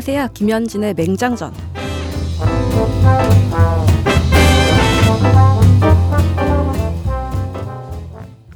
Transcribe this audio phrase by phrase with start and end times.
[0.00, 0.28] 안녕하세요.
[0.32, 1.52] 김현진의 맹장전.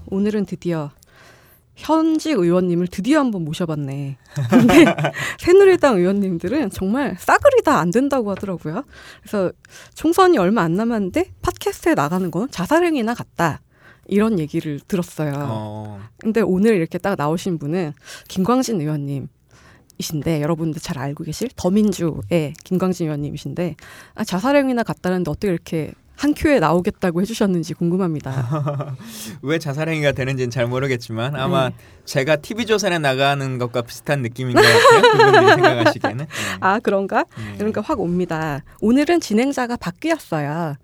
[0.07, 0.90] 오늘은 드디어
[1.76, 4.16] 현직 의원님을 드디어 한번 모셔봤네.
[4.48, 4.84] 근데
[5.39, 8.84] 새누리당 의원님들은 정말 싸그리 다 안 된다고 하더라고요.
[9.20, 9.53] 그래서
[9.95, 13.61] 총선이 얼마 안 남았는데 팟캐스트에 나가는 건 자살행위나 같다.
[14.06, 15.34] 이런 얘기를 들었어요.
[15.36, 16.00] 어.
[16.18, 17.92] 근데 오늘 이렇게 딱 나오신 분은
[18.29, 19.29] 김광진 의원님.
[19.98, 23.76] 이신데 여러분들 잘 알고 계실 더민주의 김광진 의원님이신데
[24.14, 28.94] 아, 자살행위나 같다는데 어떻게 이렇게 한 큐에 나오겠다고 해주셨는지 궁금합니다.
[29.43, 31.75] 왜 자살행위가 되는지는 잘 모르겠지만 아마 네.
[32.05, 35.48] 제가 TV 조선에 나가는 것과 비슷한 느낌인 것 같아요.
[35.48, 36.19] 생각하시기에는.
[36.19, 36.27] 네.
[36.61, 37.25] 아 그런가?
[37.37, 37.56] 네.
[37.56, 38.62] 그러니까 확 옵니다.
[38.81, 40.77] 오늘은 진행자가 바뀌었어요.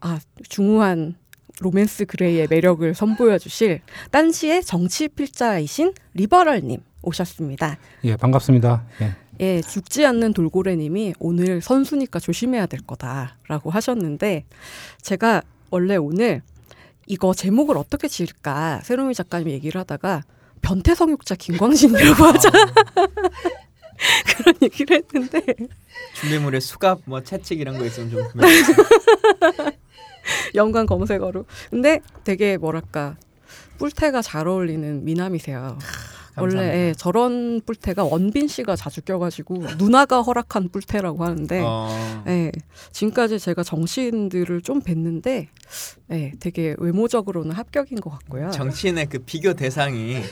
[0.00, 0.18] 아
[0.48, 1.14] 중후한
[1.60, 3.80] 로맨스 그레이의 매력을 선보여 주실
[4.10, 7.78] 딴시의 정치 필자이신 리버럴님 오셨습니다.
[8.04, 8.84] 예, 반갑습니다.
[9.02, 9.14] 예.
[9.40, 14.44] 예, 죽지 않는 돌고래님이 오늘 선수니까 조심해야 될 거다라고 하셨는데
[15.00, 16.42] 제가 원래 오늘
[17.06, 20.22] 이거 제목을 어떻게 지을까 새로미 작가님 얘기를 하다가
[20.62, 22.50] 변태 성욕자 김광진이라고 하자
[24.36, 25.42] 그런 얘기를 했는데
[26.14, 28.22] 준비물에 수갑 뭐 채찍 이런 거 있으면 좀
[30.54, 31.46] 연관 검색어로.
[31.70, 33.16] 근데 되게 뭐랄까
[33.78, 35.78] 뿔테가 잘 어울리는 미남이세요.
[36.40, 42.24] 원래 예, 저런 뿔테가 원빈 씨가 자주 껴가지고 누나가 허락한 뿔테라고 하는데 어.
[42.26, 42.52] 예,
[42.92, 45.46] 지금까지 제가 정치인들을 좀 뵀는데
[46.10, 48.50] 예, 되게 외모적으로는 합격인 것 같고요.
[48.50, 50.22] 정치인의 그 비교 대상이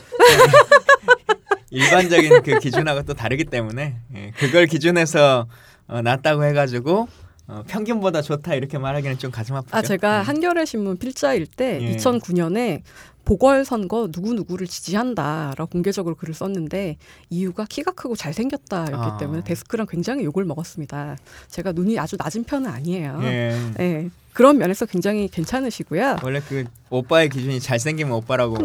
[1.71, 5.47] 일반적인 그 기준하고 또 다르기 때문에 예, 그걸 기준해서
[5.87, 7.07] 어, 낫다고 해가지고
[7.47, 9.75] 어, 평균보다 좋다 이렇게 말하기는 좀 가슴 아프죠.
[9.75, 10.27] 아 제가 음.
[10.27, 11.95] 한겨레 신문 필자일 때 예.
[11.95, 12.81] 2009년에
[13.29, 16.97] 보궐선거 누구 누구를 지지한다라고 공개적으로 글을 썼는데
[17.29, 19.17] 이유가 키가 크고 잘생겼다였기 아.
[19.17, 21.15] 때문에 데스크랑 굉장히 욕을 먹었습니다.
[21.47, 23.19] 제가 눈이 아주 낮은 편은 아니에요.
[23.21, 23.55] 예.
[23.79, 24.09] 예.
[24.33, 26.17] 그런 면에서 굉장히 괜찮으시고요.
[26.23, 28.57] 원래 그 오빠의 기준이 잘생기면 오빠라고.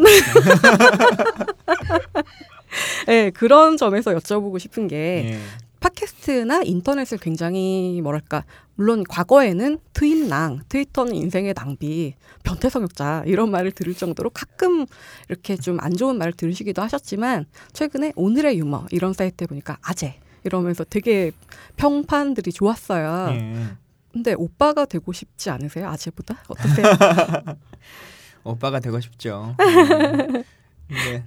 [3.07, 5.39] 네, 그런 점에서 여쭤보고 싶은 게 예.
[5.85, 14.31] 팟캐스트나 인터넷을 굉장히 뭐랄까 물론 과거에는 트윈랑 트위터는 인생의 낭비 변태성욕자 이런 말을 들을 정도로
[14.31, 14.87] 가끔
[15.29, 17.45] 이렇게 좀 안 좋은 말을 들으시기도 하셨지만
[17.75, 21.33] 최근에 오늘의 유머 이런 사이트에 보니까 아재 이러면서 되게
[21.77, 23.29] 평판들이 좋았어요.
[23.35, 23.67] 예.
[24.13, 25.89] 근데 오빠가 되고 싶지 않으세요?
[25.89, 26.87] 아재보다 어떠세요?
[28.45, 29.55] 오빠가 되고 싶죠.
[29.61, 30.45] 음.
[30.89, 31.25] 네.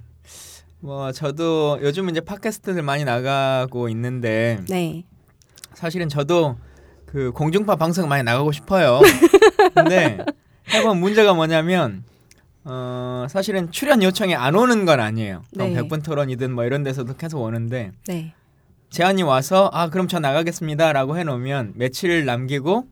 [0.80, 5.04] 뭐 저도 요즘 이제 팟캐스트들 많이 나가고 있는데 네.
[5.74, 6.56] 사실은 저도
[7.04, 9.00] 그 공중파 방송 많이 나가고 싶어요.
[9.74, 10.24] 근데
[10.72, 12.04] 해본 문제가 뭐냐면
[12.64, 15.42] 어 사실은 출연 요청이 안 오는 건 아니에요.
[15.52, 15.74] 네.
[15.74, 18.34] 백분 토론이든 뭐 이런 데서도 계속 오는데 네.
[18.90, 22.86] 제안이 와서 아 그럼 저 나가겠습니다라고 해놓으면 며칠 남기고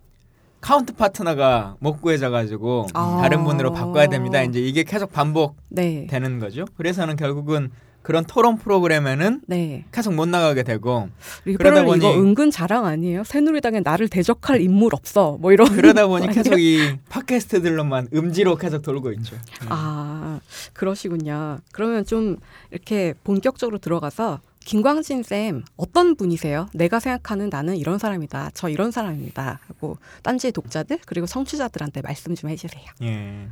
[0.61, 4.43] counter partner가 못 구해져가지고 아~ 다른 분으로 바꿔야 됩니다.
[4.43, 6.39] 이제 이게 계속 반복되는 네.
[6.39, 6.65] 거죠.
[6.77, 7.71] 그래서는 결국은
[8.07, 9.85] 그런 토론 프로그램에는 네.
[9.91, 11.09] 계속 못 나가게 되고
[11.43, 13.25] 그러다 보니 이거 은근 자랑 아니에요?
[13.25, 19.11] 새누리당에 나를 대적할 인물 없어 뭐 이런 그러다 보니 계속 이 팟캐스트들로만 음지로 계속 돌고
[19.15, 19.35] 있죠.
[19.69, 20.39] 아
[20.73, 21.59] 그러시군요.
[21.73, 22.37] 그러면 좀
[22.71, 26.69] 이렇게 본격적으로 들어가서 김광진 쌤 어떤 분이세요?
[26.75, 28.51] 내가 생각하는 나는 이런 사람이다.
[28.53, 29.61] 저 이런 사람입니다.
[29.69, 32.85] 하고 딴지 독자들 그리고 청취자들한테 말씀 좀 해주세요.
[33.03, 33.49] 예.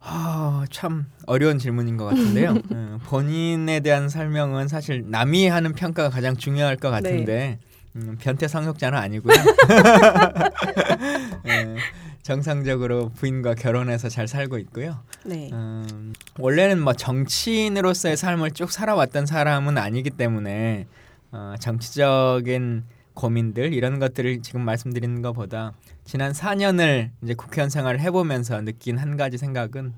[0.00, 2.58] 아, 참 어려운 질문인 것 같은데요.
[2.72, 7.58] 음, 본인에 대한 설명은 사실 남이 하는 평가가 가장 중요할 것 같은데 네.
[7.96, 9.34] 음, 변태 상속자는 아니고요.
[11.42, 11.74] 네,
[12.26, 14.98] 정상적으로 부인과 결혼해서 잘 살고 있고요.
[15.24, 15.48] 네.
[15.52, 20.88] 음, 원래는 뭐 정치인으로서의 삶을 쭉 살아왔던 사람은 아니기 때문에
[21.30, 22.82] 어, 정치적인
[23.14, 25.74] 고민들 이런 것들을 지금 말씀드리는 것보다
[26.04, 29.92] 지난 4년을 이제 국회의원 생활을 해보면서 느낀 한 가지 생각은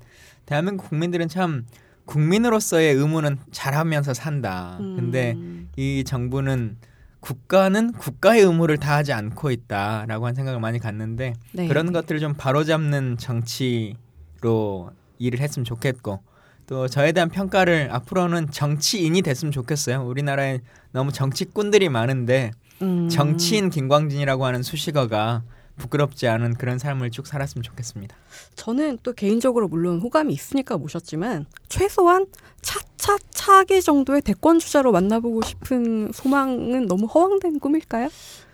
[0.45, 1.65] 대한민국 국민들은 참
[2.05, 4.77] 국민으로서의 의무는 잘하면서 산다.
[4.79, 4.95] 음.
[4.95, 5.35] 근데
[5.75, 6.77] 이 정부는
[7.19, 11.67] 국가는 국가의 의무를 다하지 않고 있다라고 한 생각을 많이 갖는데 네.
[11.67, 16.21] 그런 것들을 좀 바로잡는 정치로 일을 했으면 좋겠고
[16.65, 20.05] 또 저에 대한 평가를 앞으로는 정치인이 됐으면 좋겠어요.
[20.05, 20.59] 우리나라에
[20.91, 22.51] 너무 정치꾼들이 많은데
[22.81, 23.09] 음.
[23.09, 25.43] 정치인 김광진이라고 하는 수식어가
[25.79, 28.15] 부끄럽지 않은 그런 삶을 쭉 살았으면 좋겠습니다.
[28.55, 32.27] 저는 또 개인적으로 물론 호감이 있으니까 모셨지만 최소한
[32.61, 38.09] 차차차기 정도의 대권 주자로 만나보고 싶은 소망은 너무 허황된 꿈일까요?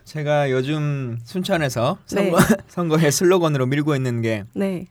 [0.06, 2.46] 제가 요즘 순천에서 선거, 네.
[2.70, 4.88] 선거의 슬로건으로 밀고 있는 게 네.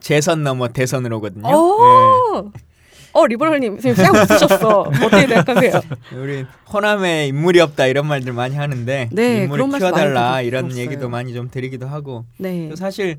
[0.00, 1.46] 재선 넘어 대선으로거든요.
[1.46, 2.50] 네.
[3.16, 4.80] 어 리버럴님 지금 쌩 웃으셨어.
[4.80, 5.80] 어떻게 생각하세요?
[6.20, 10.82] 우리 호남에 인물이 없다 이런 말들 많이 하는데 네, 인물을 키워달라 이런 들었어요.
[10.82, 12.68] 얘기도 많이 좀 드리기도 하고 네.
[12.68, 13.16] 또 사실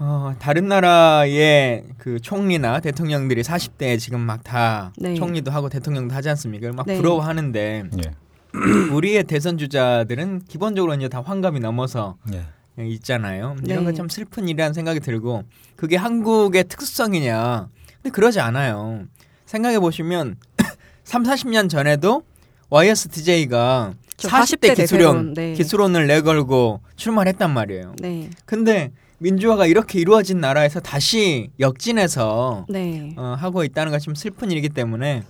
[0.00, 5.14] 어, 다른 나라의 그 총리나 대통령들이 40대에 지금 막다 네.
[5.14, 6.72] 총리도 하고 대통령도 하지 않습니까?
[6.72, 6.96] 막 네.
[6.96, 8.10] 부러워하는데 예.
[8.92, 12.42] 우리의 대선 주자들은 기본적으로 이제 다 환갑이 넘어서 예.
[12.84, 13.54] 있잖아요.
[13.64, 13.84] 이런 네.
[13.84, 15.44] 거참 슬픈 일이라는 생각이 들고
[15.76, 17.68] 그게 한국의 특수성이냐?
[18.02, 19.04] 근데 그러지 않아요.
[19.46, 20.36] 생각해 보시면
[21.04, 22.22] 3, 40년 전에도
[22.70, 25.52] YSTJ가 40대, 기술론 네.
[25.54, 27.94] 기술론을 내걸고 출마를 했단 말이에요.
[28.00, 28.30] 네.
[28.44, 33.14] 근데 민주화가 이렇게 이루어진 나라에서 다시 역진해서 네.
[33.16, 35.22] 어, 하고 있다는 것이 좀 슬픈 일이기 때문에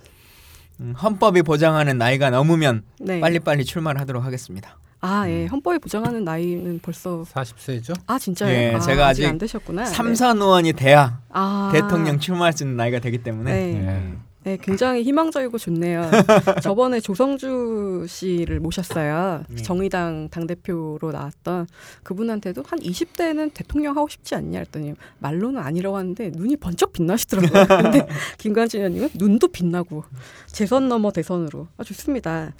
[0.79, 3.19] 음, 헌법이 보장하는 나이가 넘으면 네.
[3.19, 4.77] 빨리빨리 출마를 하도록 하겠습니다.
[5.05, 5.47] 아, 예.
[5.47, 7.93] 헌법이 보장하는 나이는 벌써 40세죠?
[8.07, 8.49] 아, 진짜요?
[8.49, 9.83] 예, 아, 제가 아직, 안 되셨구나.
[9.83, 11.69] 삼선 의원이 돼야 아.
[11.73, 13.79] 대통령 출마할 수 있는 나이가 되기 때문에 네.
[13.79, 14.17] 네.
[14.45, 16.09] 네, 굉장히 희망적이고 좋네요.
[16.63, 19.43] 저번에 조성주 씨를 모셨어요.
[19.49, 19.61] 네.
[19.61, 21.67] 정의당 당대표로 나왔던
[22.03, 27.65] 그분한테도 한 20대는 대통령 하고 싶지 않냐 했더니 말로는 아니라고 하는데 눈이 번쩍 빛나시더라고요.
[27.83, 28.07] 근데
[28.37, 30.05] 김관진 의원님은 눈도 빛나고
[30.47, 31.67] 재선 넘어 대선으로.
[31.77, 32.53] 아, 좋습니다.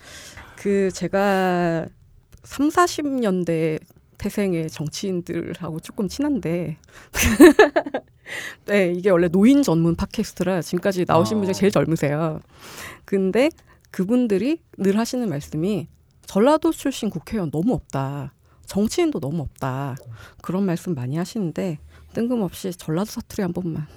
[0.58, 1.88] 그 제가
[2.44, 3.80] 3, 40년대
[4.18, 6.78] 태생의 정치인들하고 조금 친한데
[8.66, 11.54] 네 이게 원래 노인 전문 팟캐스트라 지금까지 나오신 분 중에 아.
[11.54, 12.40] 제일 젊으세요.
[13.06, 13.50] 근데
[13.92, 15.88] 그분들이 늘 하시는 말씀이
[16.26, 18.34] 전라도 출신 국회의원 너무 없다.
[18.66, 19.98] 정치인도 너무 없다.
[20.42, 21.80] 그런 말씀 많이 하시는데
[22.14, 23.88] 뜬금없이 전라도 사투리 한 번만.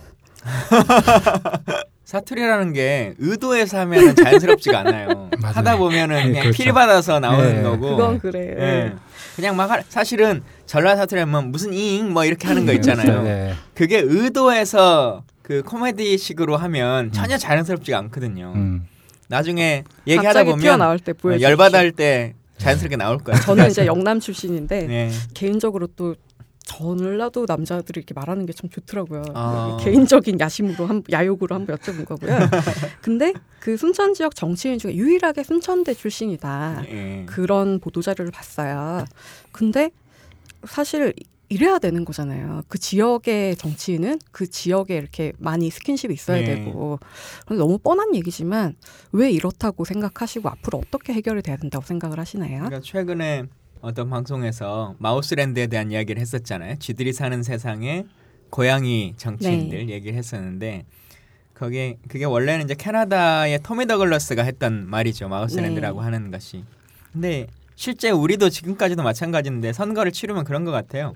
[2.07, 5.29] 사투리라는 게 의도해서 하면 자연스럽지가 않아요.
[5.43, 6.63] 하다 보면은 네, 그냥 그렇죠.
[6.63, 7.63] 필 받아서 나오는 네.
[7.63, 7.97] 거고.
[7.97, 8.55] 그건 그래.
[8.57, 8.95] 네.
[9.35, 12.93] 그냥 막 하, 사실은 전라 사투리 하면 무슨 잉 뭐 이렇게 하는 거 그렇죠.
[12.93, 13.23] 있잖아요.
[13.25, 13.55] 네.
[13.75, 17.13] 그게 의도해서 그 코미디식으로 하면 음.
[17.13, 18.53] 전혀 자연스럽지가 않거든요.
[18.55, 18.87] 음.
[19.27, 23.41] 나중에 얘기하다 보면 나올 때 열받을 때 자연스럽게 나올 거예요.
[23.41, 25.11] 저는 이제 영남 출신인데 네.
[25.35, 26.15] 개인적으로 또
[26.67, 29.23] 전라도 남자들이 이렇게 말하는 게 참 좋더라고요.
[29.35, 29.79] 아.
[29.81, 32.37] 개인적인 야심으로 한 야욕으로 한번 여쭤본 거고요.
[33.01, 36.83] 근데 그 순천 지역 정치인 중에 유일하게 순천대 출신이다.
[36.83, 37.25] 네.
[37.27, 39.05] 그런 보도 자료를 봤어요.
[39.53, 39.91] 근데
[40.65, 41.15] 사실
[41.49, 42.63] 이래야 되는 거잖아요.
[42.67, 46.45] 그 지역의 정치인은 그 지역에 이렇게 많이 스킨십이 있어야 네.
[46.57, 46.99] 되고
[47.49, 48.75] 너무 뻔한 얘기지만
[49.13, 52.65] 왜 이렇다고 생각하시고 앞으로 어떻게 해결이 돼야 된다고 생각을 하시나요?
[52.65, 53.45] 그러니까 최근에
[53.87, 56.75] 어떤 방송에서 마우스랜드에 대한 이야기를 했었잖아요.
[56.81, 58.05] 쥐들이 사는 세상에
[58.51, 59.93] 고양이 정치인들 네.
[59.93, 60.87] 얘기를 했었는데
[61.55, 65.29] 거기 그게 원래는 이제 캐나다의 토미 더글러스가 했던 말이죠.
[65.29, 66.05] 마우스랜드라고 네.
[66.05, 66.65] 하는 것이.
[67.13, 67.47] 근데
[67.77, 71.13] 실제 우리도 지금까지도 마찬가지인데 선거를 치르면 그런 것 같아요.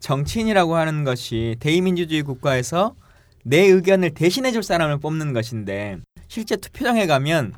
[0.00, 2.94] 정치인이라고 하는 것이 대의민주주의 국가에서
[3.42, 7.54] 내 의견을 대신해 줄 사람을 뽑는 것인데 실제 투표장에 가면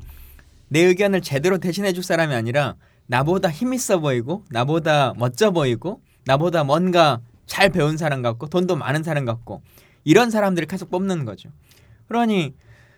[0.69, 2.77] 내 의견을 제대로 대신해 줄 사람이 아니라
[3.09, 9.01] 나보다 힘 있어 보이고 나보다 멋져 보이고 나보다 뭔가 잘 배운 사람 같고 돈도 많은
[9.01, 9.63] 사람 같고
[10.03, 11.49] 이런 사람들을 계속 뽑는 거죠.
[12.07, 12.53] 그러니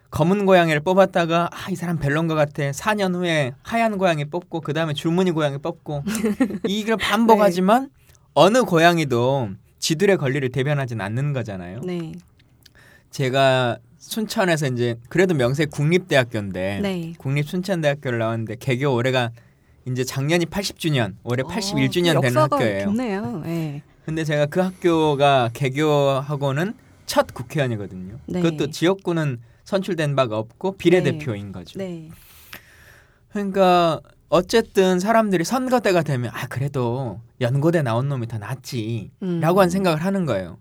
[0.10, 2.72] 검은 고양이를 뽑았다가 아, 이 사람 별론 것 같아.
[2.72, 6.04] 4년 후에 하얀 고양이 뽑고 그 다음에 줄무늬 고양이 뽑고
[6.68, 7.90] 이걸 반복하지만 네.
[8.34, 11.80] 어느 고양이도 지들의 권리를 대변하진 않는 거잖아요.
[11.86, 12.12] 네.
[13.12, 17.14] 제가 순천에서 이제 그래도 명세 국립대학교인데 네.
[17.18, 19.32] 국립 순천대학교를 나왔는데 개교 올해가
[19.88, 22.86] 이제 작년이 80주년, 올해 어, 81주년 되는 학교예요.
[22.86, 23.42] 좋네요.
[23.44, 23.84] 네.
[24.06, 26.74] 근데 제가 그 학교가 개교하고는
[27.06, 28.20] 첫 국회의원이거든요.
[28.28, 28.42] 네.
[28.42, 31.52] 그것도 지역구는 선출된 바가 없고 비례대표인 네.
[31.52, 31.80] 거죠.
[31.80, 32.10] 네.
[33.32, 39.42] 그러니까 어쨌든 사람들이 선거 때가 되면 아 그래도 연고대 나온 놈이 더 낫지라고 음.
[39.58, 40.58] 한 생각을 하는 거예요.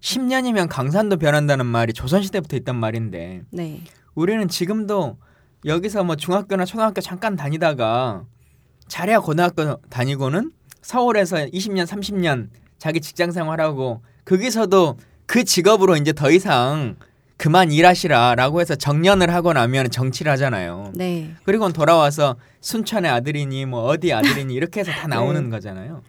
[0.00, 3.80] 10년이면 강산도 변한다는 말이 조선시대부터 있던 말인데 네.
[4.14, 5.16] 우리는 지금도
[5.64, 8.24] 여기서 뭐 중학교나 초등학교 잠깐 다니다가
[8.92, 16.96] 잘해야 고등학교 다니고는 서울에서 20년, 30년 자기 직장 생활하고 거기서도 그 직업으로 이제 더 이상
[17.38, 20.92] 그만 일하시라라고 해서 정년을 하고 나면 정치를 하잖아요.
[20.94, 21.30] 네.
[21.44, 25.48] 그리고 돌아와서 순천의 아들이니 뭐 어디 아들이니 이렇게 해서 다 나오는 네.
[25.48, 26.02] 거잖아요.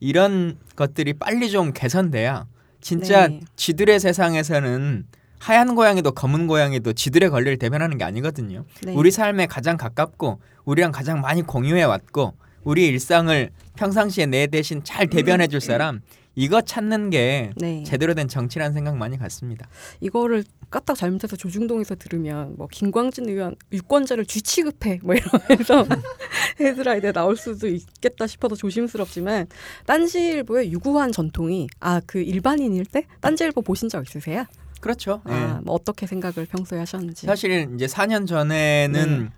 [0.00, 2.46] 이런 것들이 빨리 좀 개선돼야
[2.80, 3.40] 진짜 네.
[3.54, 5.04] 지들의 세상에서는
[5.38, 8.64] 하얀 고양이도 검은 고양이도 지들의 권리를 대변하는 게 아니거든요.
[8.82, 8.94] 네.
[8.94, 15.06] 우리 삶에 가장 가깝고 우리랑 가장 많이 공유해 왔고 우리 일상을 평상시에 내 대신 잘
[15.06, 16.00] 대변해 줄 사람
[16.34, 17.82] 이거 찾는 게 네.
[17.84, 19.68] 제대로 된 정치라는 생각 많이 갖습니다.
[20.00, 25.86] 이거를 까딱 잘못해서 조중동에서 들으면 뭐 김광진 의원 유권자를 쥐취급해 뭐 이러면서
[26.60, 29.46] 헤드라인에 나올 수도 있겠다 싶어서 조심스럽지만
[29.86, 34.44] 딴지일보의 유구한 전통이 아 그 일반인일 때 딴지일보 보신 적 있으세요?
[34.80, 35.20] 그렇죠.
[35.24, 35.60] 아, 네.
[35.64, 37.26] 뭐 어떻게 생각을 평소에 하셨는지.
[37.26, 39.30] 사실 이제 4년 전에는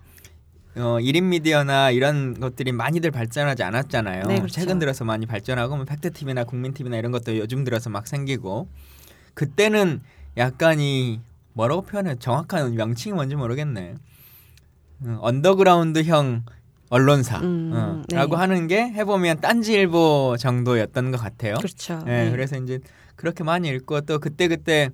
[0.75, 0.81] 네.
[0.81, 4.23] 어, 1인 미디어나 이런 것들이 많이들 발전하지 않았잖아요.
[4.27, 4.53] 네, 그렇죠.
[4.53, 8.67] 최근 들어서 많이 발전하고 뭐 팩트 TV나 국민 TV나 이런 것도 요즘 들어서 막 생기고
[9.33, 10.01] 그때는
[10.37, 11.19] 약간 이
[11.53, 13.95] 뭐라고 표현해 정확한 명칭이 뭔지 모르겠네.
[15.01, 16.43] 어, 언더그라운드형
[16.89, 18.15] 언론사 음, 어, 네.
[18.17, 21.55] 라고 하는 게 해보면 딴지일보 정도였던 것 같아요.
[21.55, 21.99] 그렇죠.
[22.05, 22.31] 네, 네.
[22.31, 22.79] 그래서 이제
[23.15, 24.89] 그렇게 많이 읽고 또 그때 그때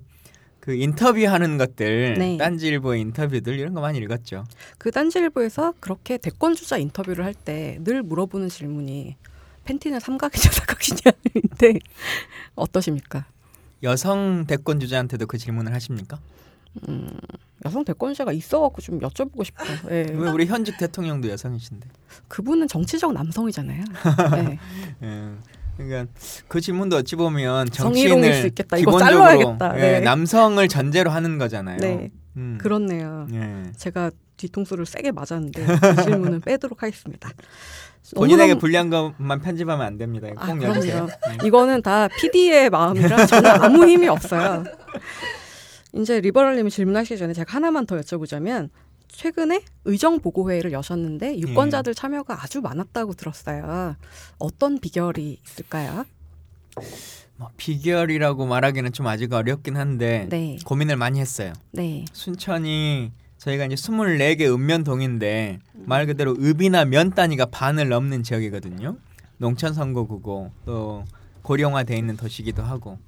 [0.66, 2.36] 그 인터뷰하는 것들 네.
[2.36, 4.44] 딴지일보 인터뷰들 이런 거 많이 읽었죠.
[4.78, 9.14] 그 딴지일보에서 그렇게 대권 주자 인터뷰를 할 때 늘 물어보는 질문이
[9.64, 11.78] 팬티는 삼각이냐 사각이냐인데
[12.56, 13.26] 어떠십니까?
[13.84, 16.18] 여성 대권 주자한테도 그 질문을 하십니까?
[16.88, 17.08] 음,
[17.64, 19.68] 여성 대권자가 있어갖고 좀 여쭤보고 싶어요.
[19.88, 20.06] 네.
[20.12, 21.88] 왜 우리 현직 대통령도 여성이신데?
[22.28, 23.84] 그분은 정치적 남성이잖아요.
[24.34, 24.58] 네.
[25.00, 25.34] 네.
[25.76, 26.12] 그러니까
[26.48, 29.74] 그 질문도 어찌 보면 정치인을 기본적으로 네.
[29.74, 30.00] 네.
[30.00, 31.78] 남성을 전제로 하는 거잖아요.
[31.78, 32.58] 네, 음.
[32.60, 33.26] 그렇네요.
[33.30, 33.64] 네.
[33.76, 37.30] 제가 뒤통수를 세게 맞았는데 그 질문은 빼도록 하겠습니다.
[38.14, 40.28] 본인에게 불리한 것만 편집하면 안 됩니다.
[40.28, 41.06] 꼭 아, 여주세요.
[41.06, 41.38] 네.
[41.46, 44.64] 이거는 다 PD의 마음이라 저는 아무 힘이 없어요.
[45.92, 48.68] 이제 리버럴님이 질문하시기 전에 제가 하나만 더 여쭤보자면
[49.08, 51.94] 최근에 의정 보고회를 여셨는데 유권자들 예.
[51.94, 53.96] 참여가 아주 많았다고 들었어요.
[54.38, 56.04] 어떤 비결이 있을까요?
[57.36, 60.56] 뭐 비결이라고 말하기는 좀 아직 어렵긴 한데 네.
[60.64, 61.52] 고민을 많이 했어요.
[61.72, 62.04] 네.
[62.12, 68.96] 순천이 저희가 이제 24개 읍면동인데 말 그대로 읍이나 면 단위가 반을 넘는 지역이거든요.
[69.38, 71.04] 농촌 선거구고 또
[71.42, 72.98] 고령화돼 있는 도시기도 하고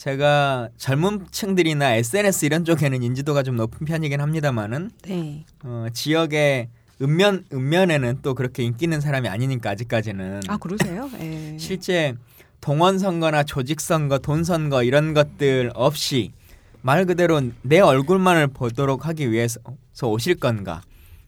[0.00, 5.44] 제가 젊은 층들이나 SNS 이런 쪽에는 인지도가 좀 높은 편이긴 합니다만은 네.
[5.62, 6.68] 어, 지역의
[7.02, 11.10] 읍면 읍면에는 또 그렇게 인기 있는 사람이 아니니까 아직까지는 아 그러세요?
[11.20, 11.52] 에.
[11.52, 11.58] 예.
[11.58, 12.14] 실제
[12.62, 16.32] 동원 선거나 조직 선거, 돈 선거 이런 것들 없이
[16.80, 19.60] 말 그대로 내 얼굴만을 보도록 하기 위해서
[20.02, 20.80] 오실 건가?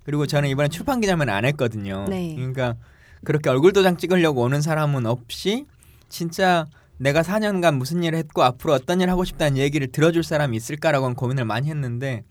[0.05, 2.07] 그리고 저는 이번에 출판 기자면 안 했거든요.
[2.09, 2.35] 네.
[2.37, 2.77] 그러니까
[3.23, 5.67] 그렇게 얼굴 도장 찍으려고 오는 사람은 없이
[6.09, 6.69] 진짜
[7.03, 11.45] 내가 4년간 무슨 일을 했고 앞으로 어떤 일 하고 싶다는 얘기를 들어줄 사람이 있을까라고는 고민을
[11.45, 12.23] 많이 했는데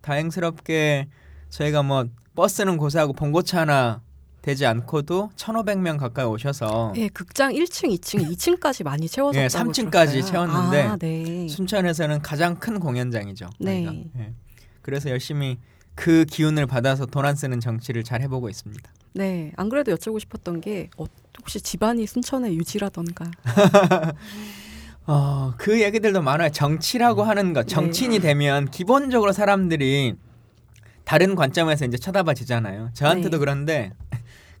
[0.00, 1.08] 다행스럽게
[1.50, 4.00] 저희가 뭐 버스는 고사하고 봉고차 하나
[4.40, 10.22] 되지 않고도 1,500명 가까이 오셔서 예, 극장 1층, 2층, 2층까지 많이 채워졌다고 예, 3층까지 들었어요.
[10.22, 11.48] 채웠는데 아, 네.
[11.48, 13.48] 순천에서는 가장 큰 공연장이죠.
[13.60, 14.06] 네.
[14.18, 14.32] 예.
[14.82, 15.58] 그래서 열심히
[15.94, 18.90] 그 기운을 받아서 돈 안 쓰는 정치를 잘 해보고 있습니다.
[19.14, 21.04] 네, 안 그래도 여쭤보고 싶었던 게 어,
[21.40, 23.30] 혹시 집안이 순천에 유지라던가.
[25.06, 26.50] 어, 그 얘기들도 많아요.
[26.50, 28.28] 정치라고 하는 것, 정치인이 네.
[28.28, 30.14] 되면 기본적으로 사람들이
[31.04, 32.90] 다른 관점에서 이제 쳐다봐지잖아요.
[32.94, 33.38] 저한테도 네.
[33.38, 33.92] 그런데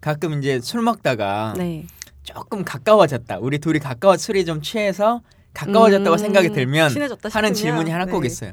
[0.00, 1.86] 가끔 이제 술 먹다가 네.
[2.22, 3.38] 조금 가까워졌다.
[3.38, 5.22] 우리 둘이 가까워 술이 좀 취해서
[5.54, 6.90] 가까워졌다고 음, 생각이 들면
[7.30, 8.26] 하는 질문이 하나 꼭 네.
[8.26, 8.52] 있어요.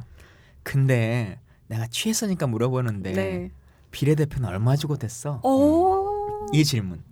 [0.63, 3.51] 근데 내가 취했으니까 물어보는데 네.
[3.91, 5.41] 비례대표는 얼마 주고 됐어?
[5.43, 6.47] 오.
[6.53, 7.03] 이 질문.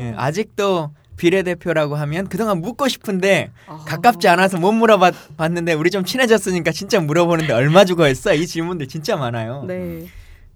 [0.00, 3.84] 예, 아직도 비례대표라고 하면 그동안 묻고 싶은데 아.
[3.86, 8.32] 가깝지 않아서 못 물어봤는데 우리 좀 친해졌으니까 진짜 물어보는데 얼마 주고 했어?
[8.34, 9.64] 이 질문들 진짜 많아요.
[9.66, 10.06] 네.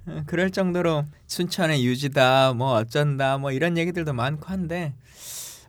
[0.08, 4.94] 예, 그럴 정도로 순천의 유지다 뭐 어쩐다 뭐 이런 얘기들도 많고 한데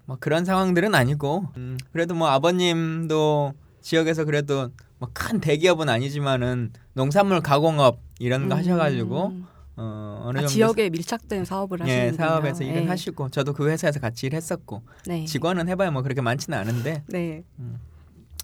[0.06, 7.42] 뭐 그런 상황들은 아니고 음, 그래도 뭐 아버님도 지역에서 그래도 뭐 큰 대기업은 아니지만은 농산물
[7.42, 8.60] 가공업 이런 거 음.
[8.60, 9.34] 하셔가지고
[9.78, 12.88] 어, 어느 아, 정도 지역에 밀착된 사업을 하시는 예, 사업에서 일을 네.
[12.88, 15.26] 하시고 저도 그 회사에서 같이 일했었고 네.
[15.26, 17.44] 직원은 해봐야 뭐 그렇게 많지는 않은데 네.
[17.60, 17.78] 음,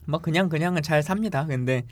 [0.06, 1.46] 뭐 그냥 그냥은 잘 삽니다.
[1.46, 1.84] 근데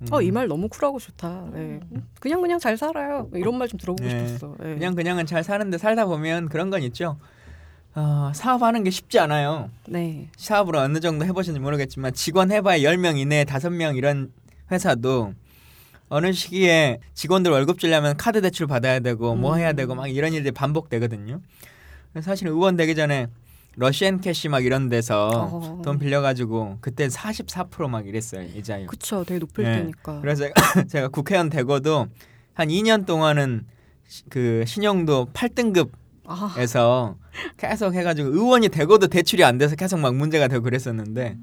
[0.00, 0.06] 음.
[0.10, 1.50] 어이 말 너무 쿨하고 좋다.
[1.52, 1.80] 네.
[2.20, 3.28] 그냥 그냥 잘 살아요.
[3.34, 4.26] 이런 말 좀 들어보고 네.
[4.28, 4.56] 싶었어.
[4.58, 4.74] 네.
[4.74, 7.18] 그냥 그냥은 잘 사는데 살다 보면 그런 건 있죠.
[7.94, 9.70] 어, 사업하는 게 쉽지 않아요.
[9.88, 10.28] 네.
[10.36, 14.32] 사업을 어느 정도 해보셨는지 모르겠지만 직원 해봐야 10명 이내 5명 이런
[14.70, 15.32] 회사도
[16.08, 20.52] 어느 시기에 직원들 월급 주려면 카드 대출 받아야 되고 뭐 해야 되고 막 이런 일들이
[20.52, 21.40] 반복되거든요.
[22.20, 23.28] 사실 의원 되기 전에
[23.76, 25.82] 러시앤캐시 막 이런 데서 어.
[25.84, 28.88] 돈 빌려가지고 그때 44%막 이랬어요 이자율.
[28.88, 29.78] 그쵸, 되게 높을 네.
[29.78, 30.20] 테니까.
[30.20, 30.46] 그래서
[30.88, 32.08] 제가 국회의원 되고도
[32.54, 33.66] 한 2년 동안은
[34.30, 35.90] 그 신용도 8등급
[36.58, 37.16] 에서
[37.56, 41.36] 계속 해가지고 의원이 되고도 대출이 안 돼서 계속 막 문제가 되고 그랬었는데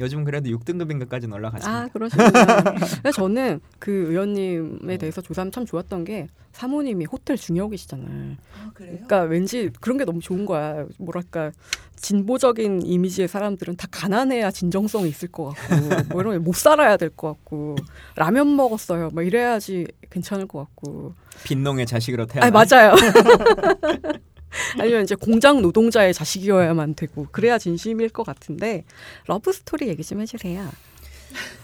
[0.00, 1.80] 요즘 그래도 6등급인 것까지는 올라갔습니다.
[1.82, 2.28] 아, 그러시군요.
[3.14, 8.36] 저는 그 의원님에 대해서 조사하면 참 좋았던 게 사모님이 호텔 중역이시잖아요.
[8.56, 10.86] 아, 그러니까 왠지 그런 게 너무 좋은 거야.
[10.98, 11.50] 뭐랄까
[11.96, 17.28] 진보적인 이미지의 사람들은 다 가난해야 진정성이 있을 것 같고 뭐 이런 못 살아야 될 것
[17.28, 17.76] 같고
[18.14, 19.10] 라면 먹었어요.
[19.12, 21.14] 뭐 이래야지 괜찮을 것 같고.
[21.44, 22.46] 빈농의 자식으로 태어나.
[22.46, 22.94] 아, 맞아요.
[24.78, 28.84] 아니면 이제 공장 노동자의 자식이어야만 되고 그래야 진심일 것 같은데
[29.26, 30.68] 러브 스토리 얘기 좀 해주세요.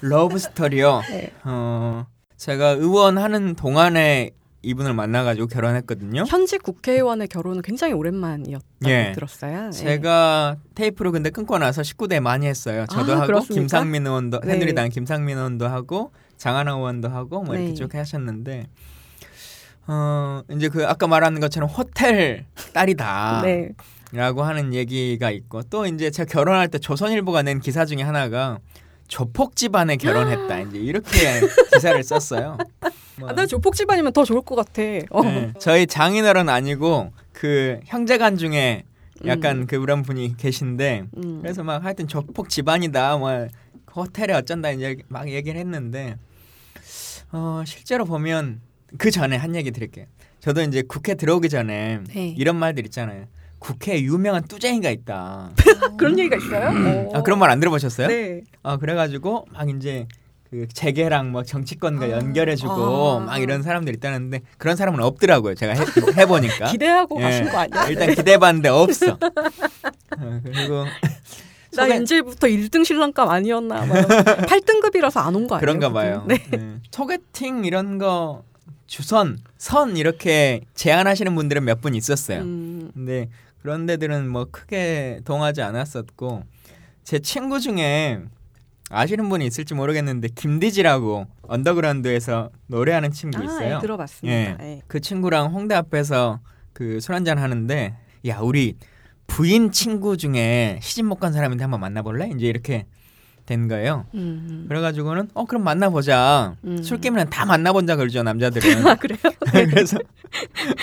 [0.01, 1.03] 러브 스토리요.
[1.11, 1.33] 네.
[1.45, 4.33] 어 제가 의원하는 동안에
[4.65, 6.25] 이분을 만나가지고 결혼했거든요.
[6.27, 9.13] 현직 국회의원의 결혼은 굉장히 오랜만이었다고 예.
[9.15, 9.71] 들었어요.
[9.71, 10.71] 제가 예.
[10.75, 12.87] 테이프를 근데 끊고 나서 19대 많이 했어요.
[12.91, 13.61] 저도 아, 하고 그렇습니까?
[13.61, 14.53] 김상민 의원도 네.
[14.53, 17.75] 새누리당 김상민 의원도 하고 장하나 의원도 하고 뭐 이렇게 네.
[17.75, 18.69] 쭉 하셨는데
[19.87, 23.43] 어 이제 그 아까 말한 것처럼 호텔 딸이다.
[23.45, 23.71] 네.
[24.13, 28.59] 라고 하는 얘기가 있고 또 이제 제가 결혼할 때 조선일보가 낸 기사 중에 하나가
[29.09, 31.11] 조폭 집안에 결혼했다 이제 이렇게
[31.75, 32.57] 기사를 썼어요.
[33.19, 33.29] 뭐.
[33.29, 34.83] 아, 난 조폭 집안이면 더 좋을 것 같아.
[35.11, 35.23] 어.
[35.23, 38.85] 네, 저희 장인어른 아니고 그 형제간 중에
[39.27, 39.67] 약간 음.
[39.67, 41.39] 그런 분이 계신데 음.
[41.43, 43.49] 그래서 막 하여튼 조폭 집안이다 뭐
[43.95, 46.17] 호텔에 어쩐다 이제 막 얘기를 했는데
[47.33, 48.61] 어 실제로 보면
[48.99, 50.07] 그 전에 한 얘기 드릴게요.
[50.41, 52.35] 저도 이제 국회 들어오기 전에 네.
[52.37, 53.25] 이런 말들 있잖아요.
[53.59, 55.51] 국회에 유명한 뚜쟁이가 있다.
[55.97, 57.11] 그런 얘기가 있어요?
[57.15, 58.09] 아 그런 말 안 들어보셨어요?
[58.09, 58.43] 네.
[58.63, 60.07] 아 그래가지고 막 이제
[60.51, 62.11] 그 재계랑 뭐 정치권과 아.
[62.11, 63.21] 연결해주고 아.
[63.21, 65.55] 막 이런 사람들 있다는데 그런 사람은 없더라고요.
[65.55, 65.81] 제가 해,
[66.21, 67.23] 해보니까 기대하고 예.
[67.25, 67.89] 가신 거 아니야?
[67.89, 69.13] 일단 기대봤는데 없어.
[69.13, 69.19] 어,
[70.45, 70.85] 그리고
[71.75, 71.97] 나 소개...
[71.97, 73.87] 이제부터 1등 신랑감 아니었나?
[73.87, 75.61] 8등급이라서 안 온 거 아니에요?
[75.61, 76.25] 그런가 봐요.
[76.29, 76.37] 네.
[76.51, 76.77] 네.
[76.93, 78.45] 소개팅 이런 거
[78.87, 82.41] 주선, 선 이렇게 제안하시는 분들은 몇 분 있었어요.
[82.43, 82.91] 음.
[82.95, 83.29] 근데
[83.63, 86.45] 그런 데들은 뭐 크게 동하지 않았었고
[87.03, 88.21] 제 친구 중에
[88.91, 93.75] 아시는 분이 있을지 모르겠는데 김디지라고 언더그라운드에서 노래하는 친구 아, 있어요.
[93.75, 94.37] 아, 예, 들어봤습니다.
[94.37, 94.57] 예.
[94.61, 94.83] 예.
[94.87, 96.41] 그 친구랑 홍대 앞에서
[96.73, 98.77] 그 술 한잔 하는데 야 우리
[99.27, 102.31] 부인 친구 중에 시집 못 간 사람인데 한번 만나볼래?
[102.37, 102.85] 이제 이렇게
[103.47, 104.07] 된 거예요.
[104.15, 104.65] 음.
[104.69, 106.57] 그래가지고는 어 그럼 만나보자.
[106.65, 106.83] 음.
[106.83, 108.87] 술게임은 다 만나보자 그러죠 남자들은.
[108.89, 109.19] 아 그래요?
[109.53, 109.99] 그래서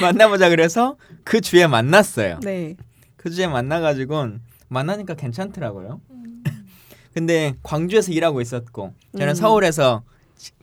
[0.02, 2.40] 만나보자 그래서 그 주에 만났어요.
[2.44, 2.76] 네.
[3.18, 4.34] 그 주에 만나가지고
[4.68, 6.02] 만나니까 괜찮더라고요.
[6.12, 6.44] 음.
[7.14, 9.36] 근데 광주에서 일하고 있었고 저는 음.
[9.36, 10.04] 서울에서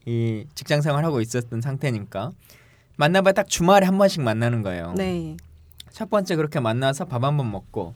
[0.06, 2.32] 이 직장 생활하고 있었던 상태니까
[2.96, 4.94] 만나봐 딱 주말에 한 번씩 만나는 거예요.
[4.96, 5.36] 네.
[5.92, 7.94] 첫 번째 그렇게 만나서 밥 한 번 먹고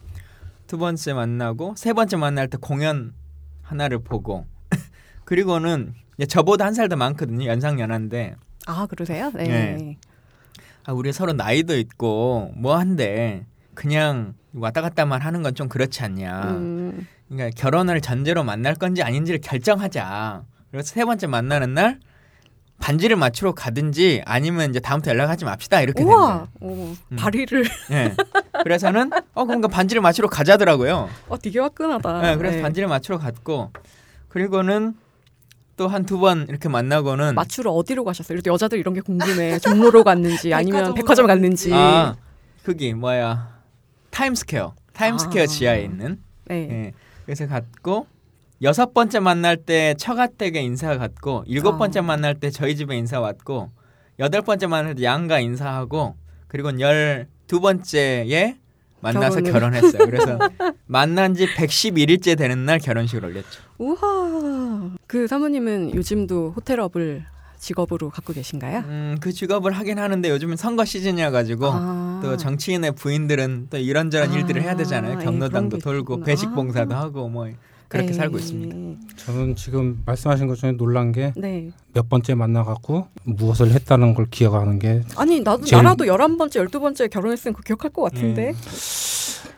[0.67, 3.13] 두 번째 만나고 세 번째 만날 때 공연
[3.63, 4.47] 하나를 보고
[5.25, 5.95] 그리고는
[6.29, 7.47] 저보다 한 살 더 많거든요.
[7.47, 8.37] 연상 연하인데.
[8.67, 9.31] 아 그러세요?
[9.35, 9.45] 네.
[9.45, 9.97] 네.
[10.85, 16.43] 아 우리 서로 나이도 있고 뭐 한데 그냥 왔다 갔다만 하는 건 좀 그렇지 않냐.
[16.57, 17.07] 음.
[17.29, 20.45] 그러니까 결혼을 전제로 만날 건지 아닌지를 결정하자.
[20.71, 21.99] 그래서 세 번째 만나는 날
[22.83, 26.73] 반지를 맞추러 가든지 아니면 이제 다음부터 연락하지 맙시다 이렇게 우와, 오,
[27.13, 27.17] 음.
[27.17, 27.65] 발의를.
[27.89, 28.13] 네.
[28.65, 31.09] 그래서는 어 그러니까 반지를 맞추러 가자더라고요.
[31.29, 32.21] 어 되게 화끈하다.
[32.23, 32.63] 네, 그래서 네.
[32.63, 33.71] 반지를 맞추러 갔고
[34.29, 34.95] 그리고는
[35.77, 38.35] 또 한 두 번 이렇게 만나고는 맞추러 어디로 가셨어요?
[38.35, 39.59] 이렇게 여자들 이런 게 궁금해.
[39.61, 41.71] 종로로 갔는지 아니면 백화점 갔는지.
[41.73, 42.17] 아
[42.67, 43.59] 거기 뭐야
[44.11, 45.47] 타임스퀘어 타임스퀘어 아.
[45.47, 46.21] 지하에 있는.
[46.47, 46.67] 네.
[46.67, 46.93] 네.
[47.25, 48.07] 그래서 갔고
[48.63, 52.03] 여섯 번째 만날 때 처가댁에 인사 갔고 일곱 번째 아.
[52.03, 53.71] 만날 때 저희 집에 인사 왔고
[54.19, 56.17] 여덟 번째 만날 때 양가 인사하고
[56.49, 58.57] 그리고 열 두 번째에
[59.03, 59.53] 만나서 결혼을.
[59.53, 60.07] 결혼했어요.
[60.07, 60.39] 그래서
[60.87, 63.61] 만난 지 111일째 되는 날 결혼식을 올렸죠.
[63.77, 64.93] 우와.
[65.07, 67.27] 그 사모님은 요즘도 호텔업을
[67.59, 68.79] 직업으로 갖고 계신가요?
[68.87, 72.21] 음, 그 직업을 하긴 하는데 요즘은 선거 시즌이어 가지고 아.
[72.23, 74.35] 또 정치인의 부인들은 또 이런저런 아.
[74.35, 75.19] 일들을 해야 되잖아요.
[75.21, 77.51] 예, 경로당도 돌고 배식 봉사도 하고 뭐
[77.93, 78.15] 그렇게 네.
[78.15, 78.75] 살고 있습니다.
[79.17, 81.71] 저는 지금 말씀하신 것 중에 놀란 게몇 네.
[82.09, 85.83] 번째 만나갖고 무엇을 했다는 걸 기억하는 게 아니 나도 제일...
[85.83, 88.53] 나라도 열한 번째 열두 번째 결혼했으면 그 기억할 것 같은데.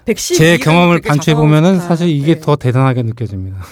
[0.04, 0.14] 네.
[0.14, 2.40] 제 경험을 반추해 보면은 사실 이게 네.
[2.40, 3.56] 더 대단하게 느껴집니다.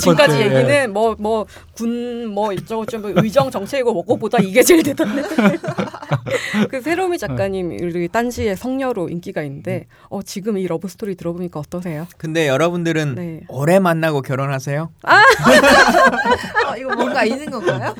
[0.00, 5.22] 지금까지 얘기는 뭐 뭐 군뭐 뭐 이쪽 좀 의정 정책이고 뭐고보다 이게 제일 대단해.
[6.70, 12.06] 그 새로미 작가님 우리 딴지의 성녀로 인기가 있는데 어 지금 이 러브 스토리 들어보니까 어떠세요?
[12.16, 13.40] 근데 여러분들은 네.
[13.48, 14.90] 오래 만나고 결혼하세요?
[15.02, 15.22] 아
[16.68, 17.94] 어, 이거 뭔가 있는 건가요?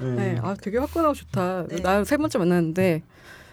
[0.00, 1.64] 네, 아 되게 화끈하고 좋다.
[1.68, 1.80] 네.
[1.80, 3.02] 나세 번째 만났는데.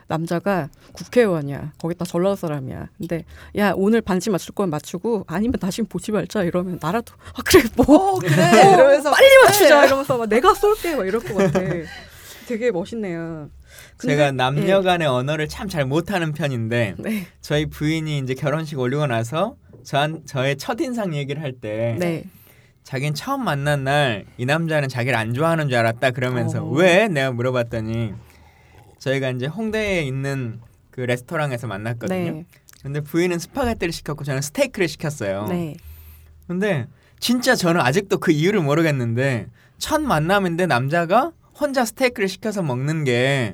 [0.08, 1.74] 남자가 국회의원이야.
[1.80, 2.90] 거기다 전라도 사람이야.
[2.98, 3.26] 근데
[3.58, 7.86] 야 오늘 반지 맞출 건 맞추고 아니면 다시 보지 말자 이러면 나라도 아 그래 뭐
[8.16, 9.88] 어, 그래 어, 이러면서 빨리 맞추자 네.
[9.88, 11.60] 이러면서 막 내가 쏠게 막 이럴 것 같아.
[12.48, 13.50] 되게 멋있네요.
[14.00, 15.06] 제가 남녀간의 네.
[15.06, 17.28] 언어를 참 잘 못하는 편인데 네.
[17.42, 22.24] 저희 부인이 이제 결혼식 올리고 나서 저 저의 첫 인상 얘기를 할때 네.
[22.84, 26.70] 자기는 처음 만난 날 이 남자는 자기를 안 좋아하는 줄 알았다 그러면서 어.
[26.70, 28.14] 왜 내가 물어봤더니
[29.06, 32.32] 저희가 이제 홍대에 있는 그 레스토랑에서 만났거든요.
[32.32, 32.46] 네.
[32.82, 35.48] 근데 부인은 스파게티를 시켰고 저는 스테이크를 시켰어요.
[35.48, 35.76] 네.
[36.48, 36.88] 근데
[37.20, 43.54] 진짜 저는 아직도 그 이유를 모르겠는데 첫 만남인데 남자가 혼자 스테이크를 시켜서 먹는 게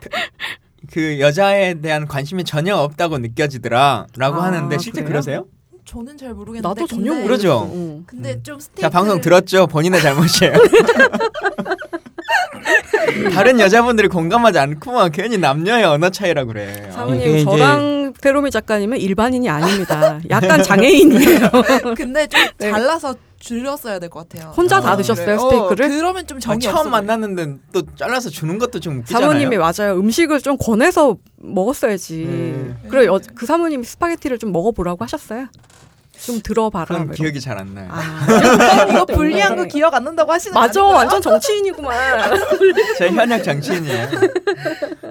[0.92, 5.08] 그 여자에 대한 관심이 전혀 없다고 느껴지더라라고 아, 하는데 실제 그래요?
[5.08, 5.46] 그러세요?
[5.84, 8.04] 저는 잘 모르겠는데 나도 전혀 모르죠.
[8.06, 8.42] 근데 음.
[8.42, 9.66] 좀 스테이크 자 방송 들었죠?
[9.66, 10.54] 본인의 잘못이에요.
[13.32, 16.90] 다른 여자분들이 공감하지 않고만 괜히 남녀의 언어 차이라 그래.
[16.92, 20.18] 사모님 저랑 페로미 작가님은 일반인이 아닙니다.
[20.30, 21.50] 약간 장애인이에요.
[21.96, 22.70] 근데 좀 네.
[22.70, 24.52] 잘라서 줄였어야 될 것 같아요.
[24.56, 25.36] 혼자 아, 다 드셨어요 그래.
[25.38, 25.84] 스테이크를?
[25.86, 29.26] 어, 그러면 좀 정이 아, 처음 만났는데 또 잘라서 주는 것도 좀 웃기잖아요.
[29.28, 29.98] 사모님이 맞아요.
[29.98, 32.24] 음식을 좀 권해서 먹었어야지.
[32.24, 32.78] 음.
[32.88, 35.46] 그래 여, 그 사모님이 스파게티를 좀 먹어보라고 하셨어요.
[36.26, 36.86] 좀 들어봐라.
[36.86, 37.88] 그럼 기억이 잘 안 나요.
[37.90, 38.26] 아,
[38.90, 41.94] 이거 불리한 거 기억 안 난다고 하시는 맞아, 완전 정치인이구만.
[42.98, 44.08] 제 현역 정치인이에요.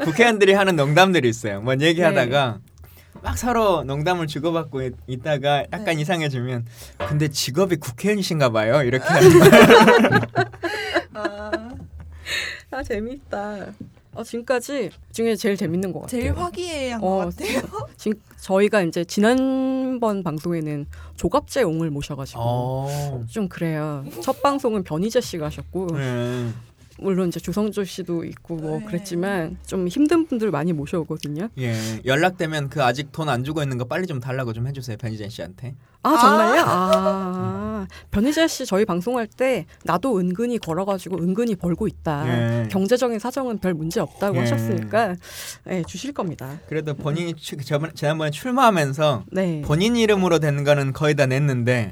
[0.04, 1.62] 국회의원들이 하는 농담들이 있어요.
[1.62, 3.22] 뭔 얘기하다가 네.
[3.22, 6.02] 막 서로 농담을 주고받고 있다가 약간 네.
[6.02, 6.66] 이상해지면
[7.08, 8.84] 근데 직업이 국회의원이신가 봐요.
[8.84, 10.22] 이렇게 하는 거예요.
[11.14, 11.52] 아,
[12.72, 13.68] 아 재밌다.
[14.16, 16.22] 어, 지금까지 중에 제일 재밌는 것 같아요.
[16.22, 17.62] 제일 화기애애한 어, 것 같아요.
[17.98, 23.24] 지금 저희가 이제 지난번 방송에는 조갑제옹을 모셔가지고 어.
[23.30, 24.04] 좀 그래요.
[24.22, 26.50] 첫 방송은 변희재 씨가 하셨고 네.
[27.00, 28.86] 물론 이제 조성조 씨도 있고 뭐 네.
[28.86, 31.50] 그랬지만 좀 힘든 분들 많이 모셔오거든요.
[31.58, 31.74] 예,
[32.06, 35.76] 연락되면 그 아직 돈 안 주고 있는 거 빨리 좀 달라고 좀 해주세요 변희재 씨한테.
[36.04, 36.62] 아 정말요?
[36.62, 37.88] 아, 아.
[38.12, 42.26] 변희재 씨 저희 방송할 때 나도 은근히 걸어가지고 은근히 벌고 있다.
[42.28, 42.68] 예.
[42.70, 44.40] 경제적인 사정은 별 문제 없다고 예.
[44.42, 45.16] 하셨으니까
[45.70, 46.60] 예, 주실 겁니다.
[46.68, 47.34] 그래도 본인이
[47.66, 49.62] 저번 지난번에 출마하면서 네.
[49.66, 51.92] 본인 이름으로 된 거는 거의 다 냈는데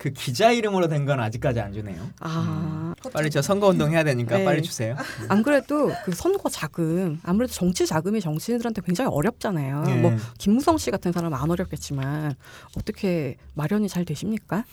[0.00, 2.00] 그 기자 이름으로 된 건 아직까지 안 주네요.
[2.20, 3.10] 아 음.
[3.12, 4.44] 빨리 저 선거 운동 해야 되니까 네.
[4.46, 4.96] 빨리 주세요.
[5.28, 9.82] 안 그래도 그 선거 자금 아무래도 정치 자금이 정치인들한테 굉장히 어렵잖아요.
[9.82, 9.96] 네.
[10.00, 12.34] 뭐 김무성 씨 같은 사람은 안 어렵겠지만
[12.78, 14.64] 어떻게 마련이 잘 되십니까?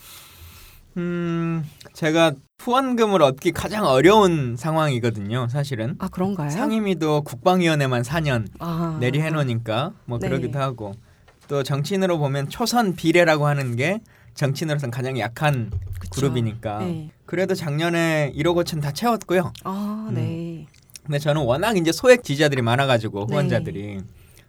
[0.96, 1.62] 음
[1.92, 5.48] 제가 후원금을 얻기 가장 어려운 상황이거든요.
[5.48, 5.94] 사실은.
[5.98, 6.48] 아 그런가요?
[6.50, 8.96] 상임위도 국방위원회만 4년 아.
[8.98, 10.28] 내리 해놓으니까 뭐 네.
[10.28, 10.94] 그러기도 하고
[11.48, 14.00] 또 정치인으로 보면 초선 비례라고 하는 게
[14.42, 16.20] 정치인으로서는 가장 약한 그쵸.
[16.20, 16.78] 그룹이니까.
[16.78, 17.10] 네.
[17.26, 19.52] 그래도 작년에 1억 5천 다 채웠고요.
[19.64, 20.14] 아, 음.
[20.14, 20.66] 네.
[21.04, 23.32] 근데 저는 워낙 이제 소액 지지자들이 많아가지고 네.
[23.34, 24.00] 후원자들이 네.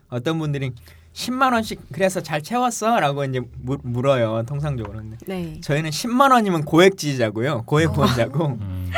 [0.09, 0.71] 어떤 분들이
[1.13, 5.01] 10만 원씩 그래서 잘 채웠어라고 이제 물, 물어요 통상적으로.
[5.25, 5.59] 네.
[5.61, 8.45] 저희는 10만 원이면 고액 지지자고요, 고액 후원자고.
[8.61, 8.91] 음.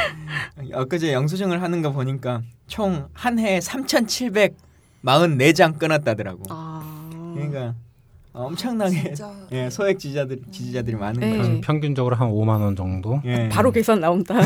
[0.73, 6.43] 엊그제 영수증을 하는 거 보니까 총 한 해에 3,744장 끊었다더라고.
[6.49, 7.31] 아.
[7.33, 7.75] 그러니까
[8.33, 9.13] 엄청나게
[9.51, 11.37] 예, 소액 지지자들 지지자들이 많은 네.
[11.37, 11.61] 거죠.
[11.61, 13.21] 평균적으로 한 5만 원 정도.
[13.25, 13.49] 예.
[13.49, 14.35] 바로 계산 나온다.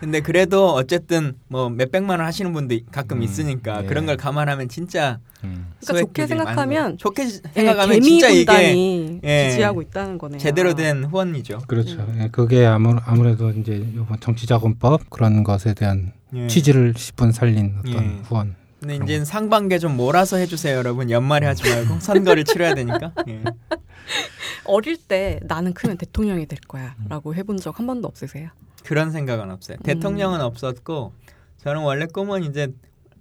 [0.00, 3.86] 근데 그래도 어쨌든 뭐 몇백만 원 하시는 분도 가끔 음, 있으니까 예.
[3.86, 5.66] 그런 걸 감안하면 진짜 음.
[5.84, 10.38] 그러니까 좋게 생각하면 좋게 생각하면 예, 진짜 이게 예, 지지하고 있다는 거네요.
[10.38, 11.58] 제대로 된 후원이죠.
[11.66, 12.00] 그렇죠.
[12.00, 12.18] 음.
[12.22, 16.46] 예, 그게 아무, 아무래도 이제 이번 정치자금법 그런 것에 대한 예.
[16.46, 18.20] 취지를 10분 살린 어떤 예.
[18.24, 18.54] 후원.
[18.80, 21.10] 근데 이제 상반기에 좀 몰아서 해주세요, 여러분.
[21.10, 23.12] 연말에 하지 말고 선거를 치러야 되니까.
[23.28, 23.42] 예.
[24.64, 28.48] 어릴 때 나는 크면 대통령이 될 거야라고 해본 적 한 번도 없으세요?
[28.84, 29.76] 그런 생각은 없어요.
[29.80, 29.82] 음.
[29.84, 31.12] 대통령은 없었고
[31.58, 32.72] 저는 원래 꿈은 이제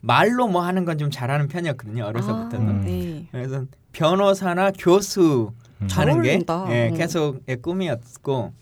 [0.02, 2.06] 말로 뭐 하는 건 좀 잘하는 편이었거든요.
[2.06, 2.70] 어려서부터는.
[2.70, 3.28] 아, 네.
[3.32, 5.88] 그래서 변호사나 교수 음.
[5.92, 6.94] 하는 게 예, 어.
[6.94, 8.54] 계속 의 꿈이었고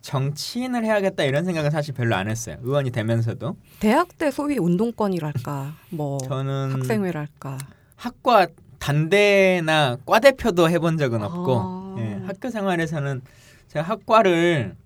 [0.00, 2.56] 정치인을 해야겠다 이런 생각은 사실 별로 안 했어요.
[2.62, 3.56] 의원이 되면서도.
[3.80, 7.58] 대학 때 소위 운동권이랄까, 뭐 저는 학생회랄까.
[7.96, 8.46] 학과
[8.78, 11.96] 단대나 과 대표도 해본 적은 없고 아.
[11.98, 13.20] 예, 학교 생활에서는
[13.68, 14.76] 제가 학과를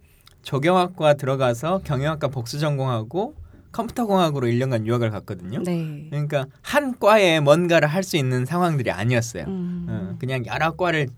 [0.43, 3.35] 조경학과 들어가서 경영학과 복수 전공하고
[3.71, 5.63] 컴퓨터공학으로 1년간 유학을 갔거든요.
[5.63, 6.07] 네.
[6.11, 9.45] 그러니까 한 과에 뭔가를 할 수 있는 상황들이 아니었어요.
[9.47, 9.87] 음.
[9.89, 11.13] 어, 그냥 여러 과를 저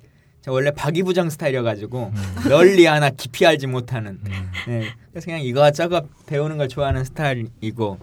[0.50, 2.48] 원래 박이부정 스타일이어가지고 음.
[2.48, 4.18] 널리 하나 깊이 알지 못하는.
[4.26, 4.50] 음.
[4.66, 4.88] 네.
[5.10, 7.98] 그래서 그냥 이거저거 배우는 걸 좋아하는 스타일이고.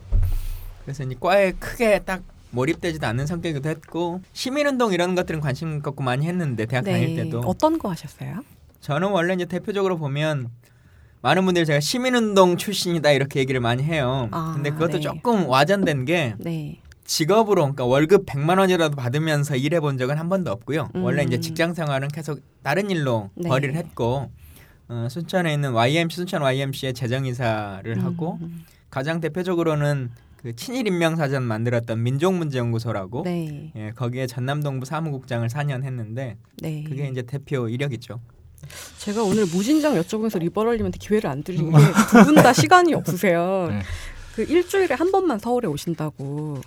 [0.84, 6.28] 그래서 이제 과에 크게 딱 몰입되지도 않는 성격이기도 했고 시민운동 이런 것들은 관심 갖고 많이
[6.28, 6.92] 했는데 대학 네.
[6.92, 8.44] 다닐 때도 어떤 거 하셨어요?
[8.82, 10.50] 저는 원래 이제 대표적으로 보면
[11.22, 14.28] 많은 분들이 제가 시민운동 출신이다 이렇게 얘기를 많이 해요.
[14.32, 15.00] 아, 근데 그것도 네.
[15.02, 16.82] 조금 와전된 게 네.
[17.16, 20.90] 직업으로 그러니까 월급 100만 원이라도 받으면서 일해 본 적은 한 번도 없고요.
[20.96, 21.04] 음.
[21.04, 23.50] 원래 이제 직장 생활은 계속 다른 일로 네.
[23.50, 24.32] 벌이를 했고
[24.88, 28.06] 어, 순천에 있는 YMC 순천 YMC의 재정 이사를 음.
[28.06, 28.40] 하고
[28.90, 33.74] 가장 대표적으로는 그 친일 인명 사전 만들었던 민족문제연구소라고 네.
[33.76, 36.86] 예, 거기에 전남동부 사무국장을 4년 했는데 네.
[36.88, 38.22] 그게 이제 대표 이력이죠.
[39.00, 43.68] 제가 오늘 무진장 여쭤보면서 리버럴님한테 기회를 안 드리는 게두 분 다 시간이 없으세요.
[43.70, 43.82] 네.
[44.34, 46.62] 그 일주일에 한 번만 서울에 오신다고.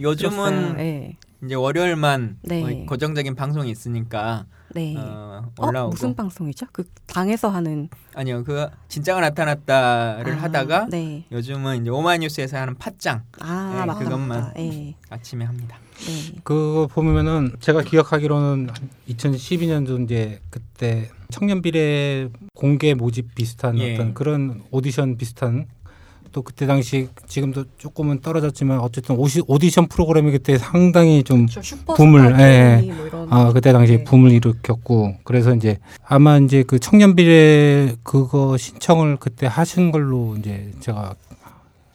[0.00, 1.16] 요즘은 네.
[1.44, 2.84] 이제 월요일만 네.
[2.86, 4.94] 고정적인 방송이 있으니까 네.
[4.96, 6.66] 어, 올라오고 어, 무슨 방송이죠?
[6.72, 11.24] 그 당에서 하는 아니요 그 진짜가 나타났다를 아, 하다가 네.
[11.30, 14.52] 요즘은 이제 오마이뉴스에서 하는 팟짱 아, 네, 맞다, 그것만 맞다.
[14.54, 14.94] 네.
[15.08, 15.78] 아침에 합니다.
[16.06, 16.40] 네.
[16.44, 18.68] 그거 보면은 제가 기억하기로는
[19.08, 23.94] 2012년도 이제 그때 청년 비례 공개 모집 비슷한 예.
[23.94, 25.66] 어떤 그런 오디션 비슷한
[26.36, 31.76] 또 그때 당시 지금도 조금은 떨어졌지만 어쨌든 오시, 오디션 프로그램이 그때 상당히 좀 그렇죠.
[31.96, 34.04] 붐을 예, 뭐 아 그때 당시 네.
[34.04, 40.72] 붐을 일으켰고 그래서 이제 아마 이제 그 청년 비례 그거 신청을 그때 하신 걸로 이제
[40.80, 41.14] 제가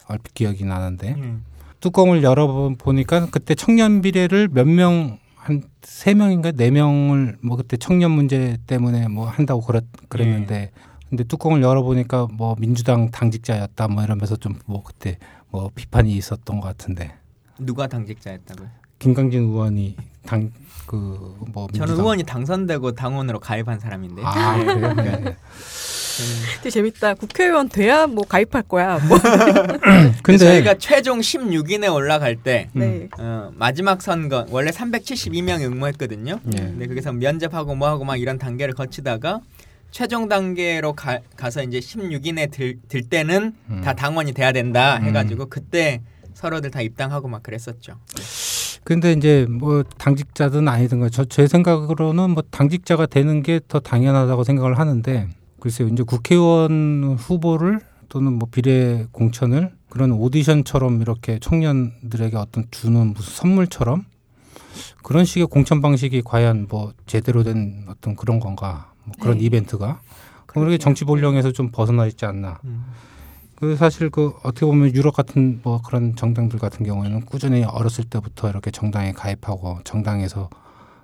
[0.08, 1.44] 얼핏 기억이 나는데 음.
[1.80, 7.78] 뚜껑을 열어 보니까 그때 청년 비례를 몇 명 한 세 명인가 네 명을 뭐 그때
[7.78, 10.72] 청년 문제 때문에 뭐 한다고 그랬 그랬는데 네.
[11.12, 15.18] 근데 뚜껑을 열어보니까 뭐 민주당 당직자였다 뭐 이러면서 좀 뭐 그때
[15.50, 17.12] 뭐 비판이 있었던 것 같은데
[17.60, 18.68] 누가 당직자였다고요?
[19.00, 20.52] 김강진 의원이 당
[20.88, 20.96] 그
[21.54, 24.22] 뭐 저는 의원이 당선되고 당원으로 가입한 사람인데.
[24.26, 24.94] 아 그래요?
[24.94, 25.04] 네.
[25.22, 25.38] 네.
[26.58, 27.14] 되게 재밌다.
[27.16, 29.00] 국회의원 돼야 뭐 가입할 거야.
[29.00, 29.18] 뭐.
[30.24, 33.08] 근데 저희가 최종 16인에 올라갈 때 네.
[33.20, 36.40] 어, 마지막 선거 원래 372명 응모했거든요.
[36.44, 36.58] 네.
[36.58, 39.40] 근데 거기서 면접하고 뭐하고 막 이런 단계를 거치다가
[39.92, 43.82] 최종 단계로 가, 서 이제 16인에 들, 들 때는 음.
[43.82, 45.04] 다 당원이 돼야 된다 음.
[45.06, 46.02] 해가지고 그때
[46.34, 47.98] 서로들 다 입당하고 막 그랬었죠.
[48.84, 55.28] 근데 이제 뭐 당직자든 아니든 저제 생각으로는 뭐 당직자가 되는 게 더 당연하다고 생각을 하는데
[55.60, 63.34] 글쎄요 이제 국회의원 후보를 또는 뭐 비례 공천을 그런 오디션처럼 이렇게 청년들에게 어떤 주는 무슨
[63.34, 64.06] 선물처럼
[65.04, 69.46] 그런 식의 공천 방식이 과연 뭐 제대로 된 어떤 그런 건가 뭐 그런 네.
[69.46, 70.00] 이벤트가
[70.46, 72.60] 그게 정치 본령에서 좀 벗어나 있지 않나.
[72.66, 72.86] 음.
[73.56, 78.50] 그 사실 그 어떻게 보면 유럽 같은 뭐 그런 정당들 같은 경우에는 꾸준히 어렸을 때부터
[78.50, 80.50] 이렇게 정당에 가입하고 정당에서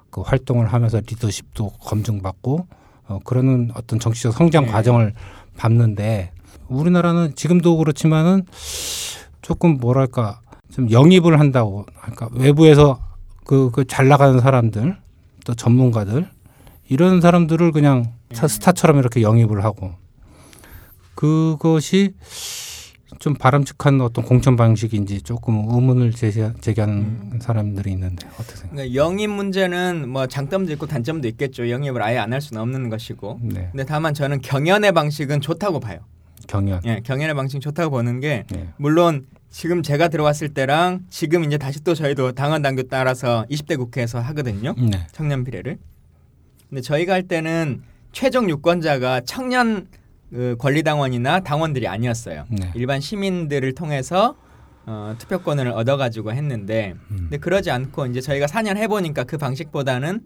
[0.10, 2.68] 그 활동을 하면서 리더십도 검증받고
[3.10, 4.72] 어 그러는 어떤 정치적 성장 네.
[4.72, 5.14] 과정을
[5.56, 6.32] 밟는데
[6.68, 8.44] 우리나라는 지금도 그렇지만은
[9.42, 13.00] 조금 뭐랄까 좀 영입을 한다고 그러니까 외부에서
[13.46, 14.98] 그, 그 잘 나가는 사람들
[15.46, 16.28] 또 전문가들
[16.90, 18.48] 이런 사람들을 그냥 음.
[18.48, 19.94] 스타처럼 이렇게 영입을 하고
[21.16, 22.14] 그것이
[23.20, 26.96] 좀 바람직한 어떤 공천 방식인지 조금 의문을 제시, 제기하는
[27.34, 27.40] 음.
[27.42, 28.70] 사람들이 있는데 어떠세요?
[28.70, 31.70] 그러니까 영입 문제는 뭐 장점도 있고 단점도 있겠죠.
[31.70, 33.40] 영입을 아예 안 할 수는 없는 것이고.
[33.42, 33.70] 네.
[33.72, 36.00] 근데 다만 저는 경연의 방식은 좋다고 봐요.
[36.48, 36.82] 경연.
[36.86, 38.68] 예, 경연의 방식 좋다고 보는 게 네.
[38.78, 44.20] 물론 지금 제가 들어왔을 때랑 지금 이제 다시 또 저희도 당원 당규 따라서 20대 국회에서
[44.20, 44.76] 하거든요.
[44.78, 45.08] 네.
[45.14, 45.80] 청년 비례를.
[46.70, 49.88] 근데 저희가 할 때는 최종 유권자가 청년
[50.30, 52.46] 그 권리당원이나 당원들이 아니었어요.
[52.50, 52.72] 네.
[52.76, 54.36] 일반 시민들을 통해서
[54.86, 57.18] 어, 투표권을 얻어가지고 했는데, 음.
[57.18, 60.22] 근데 그러지 않고 이제 저희가 4년 해보니까 그 방식보다는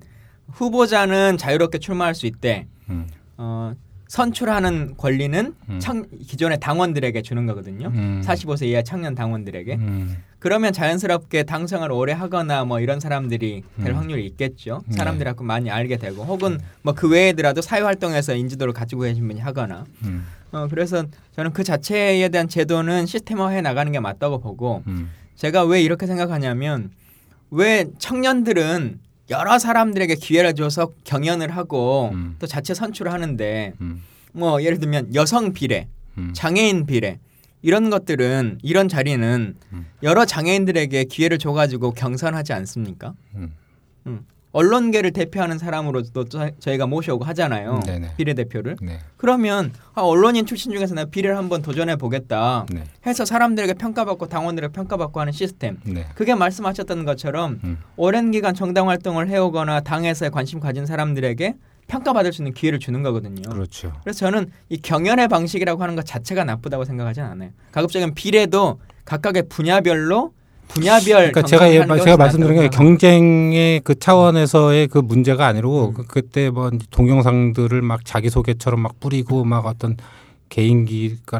[0.51, 2.67] 후보자는 자유롭게 출마할 수 있대.
[2.89, 3.07] 음.
[3.37, 3.73] 어,
[4.11, 5.79] 선출하는 권리는 음.
[5.79, 7.87] 청, 기존의 당원들에게 주는 거거든요.
[7.95, 8.21] 음.
[8.25, 9.75] 45세 이하 청년 당원들에게.
[9.75, 10.17] 음.
[10.37, 13.95] 그러면 자연스럽게 당선을 오래 하거나 뭐 이런 사람들이 될 음.
[13.95, 14.83] 확률이 있겠죠.
[14.87, 14.97] 네.
[14.97, 16.59] 사람들하고 많이 알게 되고 혹은 음.
[16.81, 19.85] 뭐그 외에더라도 사회 활동에서 인지도를 가지고 계신 분이 하거나.
[20.03, 20.25] 음.
[20.51, 21.05] 어 그래서
[21.37, 24.83] 저는 그 자체에 대한 제도는 시스템화해 나가는 게 맞다고 보고
[25.35, 26.91] 제가 왜 이렇게 생각하냐면
[27.49, 28.99] 왜 청년들은
[29.31, 32.35] 여러 사람들에게 기회를 줘서 경연을 하고 음.
[32.37, 34.03] 또 자체 선출을 하는데 음.
[34.33, 36.33] 뭐 예를 들면 여성 비례, 음.
[36.35, 37.17] 장애인 비례
[37.61, 39.85] 이런 것들은 이런 자리는 음.
[40.03, 43.13] 여러 장애인들에게 기회를 줘가지고 경선하지 않습니까?
[43.35, 43.55] 음.
[44.51, 44.57] 음.
[44.57, 46.25] 언론계를 대표하는 사람으로도
[46.59, 47.79] 저희가 모셔오고 하잖아요.
[47.85, 48.15] 네네.
[48.17, 48.77] 비례대표를.
[48.81, 48.99] 네.
[49.17, 52.83] 그러면 아, 언론인 출신 중에서 나 비례를 한번 도전해 보겠다 네.
[53.05, 55.77] 해서 사람들에게 평가받고 당원들에게 평가받고 하는 시스템.
[55.83, 56.05] 네.
[56.15, 57.77] 그게 말씀하셨던 것처럼 음.
[57.95, 61.55] 오랜 기간 정당 활동을 해오거나 당에서 관심 가진 사람들에게
[61.87, 63.41] 평가받을 수 있는 기회를 주는 거거든요.
[63.49, 63.91] 그렇죠.
[64.03, 67.49] 그래서 저는 이 경연의 방식이라고 하는 것 자체가 나쁘다고 생각하지는 않아요.
[67.71, 70.33] 가급적이면 비례도 각각의 분야별로
[70.73, 75.93] 분야별 그러니까 제가 예, 제가 말씀드린 게 경쟁의 그 차원에서의 그 문제가 아니고 음.
[75.93, 79.97] 그, 그때 뭐 동영상들을 막 자기 소개처럼 막 뿌리고 막 어떤
[80.49, 81.39] 개인기가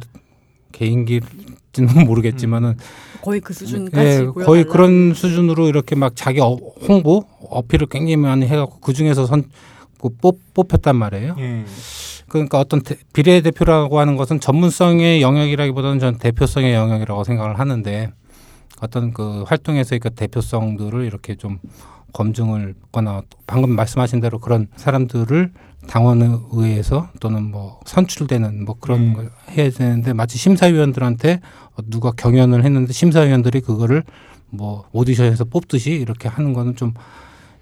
[0.72, 1.28] 개인기는
[2.06, 2.78] 모르겠지만은 음.
[3.22, 8.48] 거의 그 수준까지 예, 거의 그런 수준으로 이렇게 막 자기 어, 홍보 어필을 굉장히 많이
[8.48, 11.36] 해갖고 그 중에서 선그 뽑, 뽑혔단 말이에요.
[11.40, 11.66] 예.
[12.28, 18.12] 그러니까 어떤 대, 비례대표라고 하는 것은 전문성의 영역이라기보다는 전 대표성의 영역이라고 생각을 하는데
[18.82, 21.60] 어떤 그 활동에서의 그 대표성들을 이렇게 좀
[22.14, 25.52] 검증을 거나 방금 말씀하신 대로 그런 사람들을
[25.88, 29.14] 당원에 의해서 또는 뭐 선출되는 뭐 그런 음.
[29.14, 31.40] 걸 해야 되는데 마치 심사위원들한테
[31.86, 34.04] 누가 경연을 했는데 심사위원들이 그거를
[34.50, 36.94] 뭐 오디션에서 뽑듯이 이렇게 하는 거는 좀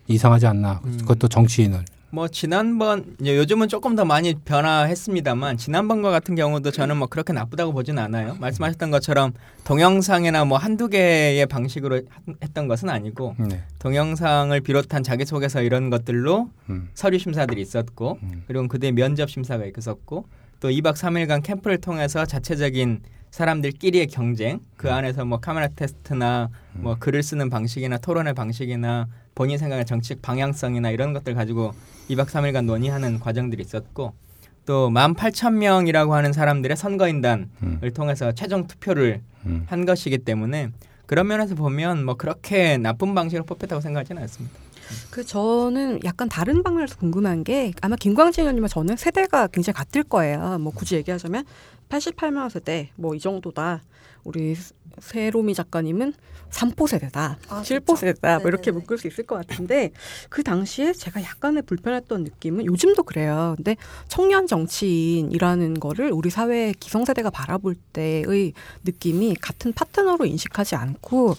[0.08, 0.82] 이상하지 않나.
[0.84, 0.98] 음.
[1.02, 1.86] 그것도 정치인을.
[2.12, 8.00] 뭐 지난번 요즘은 조금 더 많이 변화했습니다만 지난번과 같은 경우도 저는 뭐 그렇게 나쁘다고 보진
[8.00, 8.36] 않아요.
[8.40, 12.02] 말씀하셨던 것처럼 동영상이나 뭐 한두 개의 방식으로
[12.42, 13.62] 했던 것은 아니고 네.
[13.78, 16.90] 동영상을 비롯한 자기소개서 이런 것들로 음.
[16.96, 18.44] 서류 심사들이 있었고 음.
[18.48, 20.26] 그리고 그때 면접 심사가 있었고
[20.60, 24.94] 또 2박 3일간 캠프를 통해서 자체적인 사람들끼리의 경쟁 그 음.
[24.94, 26.82] 안에서 뭐 카메라 테스트나 음.
[26.84, 31.74] 뭐 글을 쓰는 방식이나 토론의 방식이나 본인 생각의 정책 방향성이나 이런 것들 가지고
[32.10, 34.14] 2박 3일간 논의하는 과정들이 있었고
[34.66, 37.80] 또 18,000명이라고 하는 사람들의 선거인단을 음.
[37.94, 39.64] 통해서 최종 투표를 음.
[39.68, 40.70] 한 것이기 때문에
[41.06, 44.56] 그런 면에서 보면 뭐 그렇게 나쁜 방식으로 뽑혔다고 생각하지는 않습니다.
[45.12, 50.58] 그 저는 약간 다른 방면에서 궁금한 게 아마 김광진 의원님과 저는 세대가 굉장히 같을 거예요.
[50.60, 51.46] 뭐 굳이 얘기하자면
[51.90, 53.82] 88만 세대 뭐 이 정도다.
[54.24, 54.56] 우리
[55.00, 56.14] 세로미 작가님은
[56.50, 59.92] 3포 세대다, 아, 7포 세대다, 뭐 이렇게 묶을 수 있을 것 같은데
[60.30, 63.54] 그 당시에 제가 약간의 불편했던 느낌은 요즘도 그래요.
[63.56, 63.76] 근데
[64.08, 68.54] 청년 정치인이라는 거를 우리 사회 기성세대가 바라볼 때의
[68.84, 71.36] 느낌이 같은 파트너로 인식하지 않고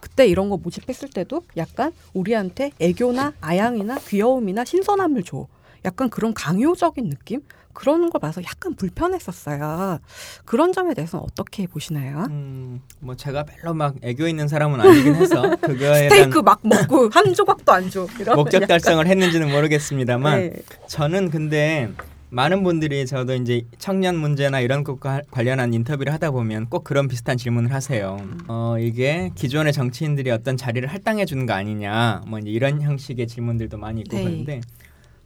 [0.00, 5.46] 그때 이런 거 모집했을 때도 약간 우리한테 애교나 아양이나 귀여움이나 신선함을 줘.
[5.84, 7.42] 약간 그런 강요적인 느낌?
[7.74, 9.98] 그런 걸 봐서 약간 불편했었어요.
[10.44, 12.26] 그런 점에 대해서 어떻게 보시나요?
[12.30, 17.34] 음, 뭐 제가 별로 막 애교 있는 사람은 아니긴 해서 그거에 스테이크 막 먹고 한
[17.34, 18.06] 조각도 안 줘.
[18.34, 20.52] 목적 달성을 했는지는 모르겠습니다만 네.
[20.86, 21.90] 저는 근데
[22.30, 27.36] 많은 분들이 저도 이제 청년 문제나 이런 것과 관련한 인터뷰를 하다 보면 꼭 그런 비슷한
[27.36, 28.16] 질문을 하세요.
[28.20, 28.38] 음.
[28.48, 33.76] 어 이게 기존의 정치인들이 어떤 자리를 할당해 주는 거 아니냐, 뭐 이제 이런 형식의 질문들도
[33.78, 34.24] 많이 있고 네.
[34.24, 34.60] 그런데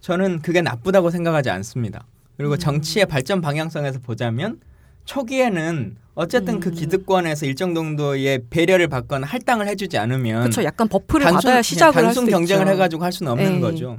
[0.00, 2.04] 저는 그게 나쁘다고 생각하지 않습니다.
[2.38, 2.58] 그리고 음.
[2.58, 4.60] 정치의 발전 방향성에서 보자면
[5.04, 6.72] 초기에는 어쨌든 그 음.
[6.72, 10.64] 그 기득권에서 일정 정도의 배려를 받거나 할당을 해주지 않으면 그렇죠.
[10.64, 12.72] 약간 buff를 단순, 받아야 시작을 단순 경쟁을 있죠.
[12.72, 13.54] 해가지고 할 수는 없는 에이.
[13.54, 13.60] 네.
[13.60, 13.98] 거죠.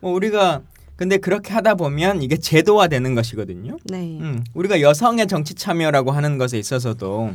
[0.00, 0.62] 뭐 우리가
[0.96, 3.78] 근데 그렇게 하다 보면 이게 제도화되는 것이거든요.
[3.84, 4.18] 네.
[4.20, 7.32] 음, 우리가 여성의 정치 참여라고 하는 것에 있어서도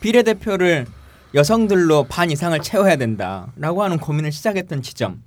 [0.00, 0.86] 비례대표를
[1.34, 5.22] 여성들로 반 이상을 채워야 된다라고 하는 고민을 시작했던 지점.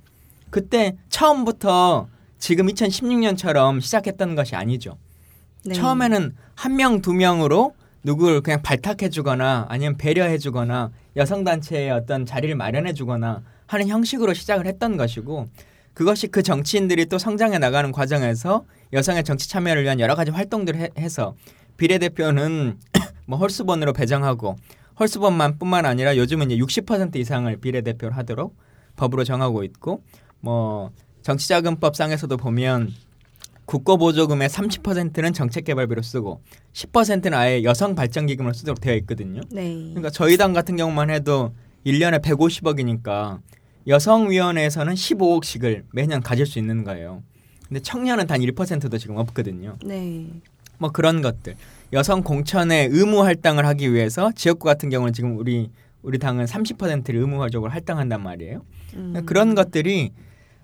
[0.50, 2.08] 그때 처음부터
[2.40, 4.98] 지금 2016년처럼 시작했던 것이 아니죠.
[5.66, 5.76] 네.
[5.76, 13.88] 처음에는 한 명, 두 명으로 누구를 그냥 발탁해주거나 아니면 배려해주거나 여성단체의 어떤 자리를 마련해주거나 하는
[13.88, 15.48] 형식으로 시작을 했던 것이고
[15.94, 21.10] 그것이 그 정치인들이 또 성장해 나가는 과정에서 여성의 정치 참여를 위한 여러 가지 활동들을 해,
[21.10, 21.36] 서
[21.76, 22.80] 비례대표는
[23.28, 24.56] 뭐 홀수번으로 배정하고
[24.98, 28.56] 홀수번만 뿐만 아니라 요즘은 이제 60% 이상을 비례대표를 하도록
[28.96, 30.04] 법으로 정하고 있고
[30.40, 32.94] 뭐 정치자금법상에서도 보면
[33.66, 36.42] 국고보조금의 30%는 정책개발비로 쓰고
[36.74, 39.42] 10%는 아예 여성 발전기금으로 쓰도록 되어 있거든요.
[39.52, 39.76] 네.
[39.76, 41.54] 그러니까 저희 당 같은 경우만 해도
[41.86, 43.40] 1년에 150억이니까
[43.88, 47.24] 여성위원회에서는 15억씩을 매년 가질 수 있는 거예요.
[47.68, 49.78] 근데 청년은 단 1%도 지금 없거든요.
[49.86, 50.28] 네.
[50.80, 51.56] 뭐 그런 것들.
[51.94, 55.70] 여성 공천에 의무 할당을 하기 위해서 지역구 같은 경우는 지금 우리
[56.02, 58.62] 우리 당은 30%를 의무적으로 할당한단 말이에요.
[58.96, 59.22] 음.
[59.26, 60.12] 그런 것들이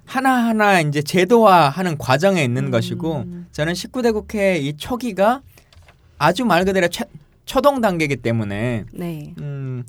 [0.06, 2.72] 하나하나 이제 제도화하는 과정에 있는 음.
[2.72, 5.42] 것이고 저는 19대 국회 이 초기가
[6.18, 7.06] 아주 말 그대로 최,
[7.46, 9.34] 초동 단계이기 때문에 네.
[9.40, 9.84] 음,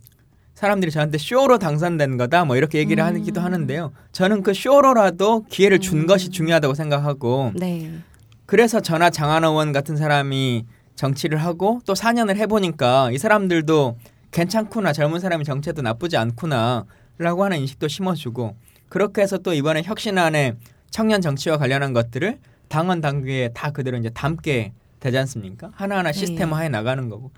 [0.54, 3.14] 사람들이 저한테 쇼로 당선된 거다 뭐 이렇게 얘기를 음.
[3.14, 3.92] 하기도 하는데요.
[4.12, 6.06] 저는 그 쇼로라도 기회를 준 음.
[6.06, 7.92] 것이 중요하다고 생각하고 네.
[8.46, 13.98] 그래서 전하 장한 의원 같은 사람이 정치를 하고 또 4년을 해보니까 이 사람들도
[14.30, 18.56] 괜찮구나 젊은 사람이 정체도 나쁘지 않구나라고 하는 인식도 심어주고
[18.96, 20.54] 그렇게 해서 또 이번에 혁신안에
[20.88, 25.70] 청년 정치와 관련한 것들을 당원 당규에 다 그대로 이제 담게 되지 않습니까?
[25.74, 26.18] 하나하나 네.
[26.18, 27.30] 시스템화해 나가는 거고.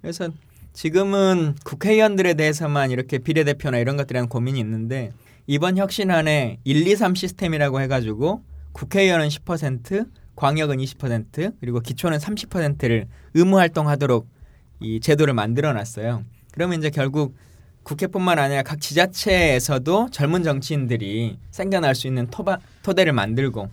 [0.00, 0.30] 그래서
[0.72, 5.12] 지금은 국회의원들에 대해서만 이렇게 비례대표나 이런 것들에 대한 고민이 있는데
[5.46, 8.42] 이번 혁신안에 1, 2, 3 시스템이라고 해가지고
[8.72, 14.26] 국회의원은 10%, 광역은 20% 그리고 기초는 30%를 의무 활동하도록
[14.80, 16.24] 이 제도를 만들어 놨어요.
[16.50, 17.36] 그러면 이제 결국
[17.86, 23.70] 국회뿐만 아니라 각 지자체에서도 젊은 정치인들이 생겨날 수 있는 토바, 토대를 만들고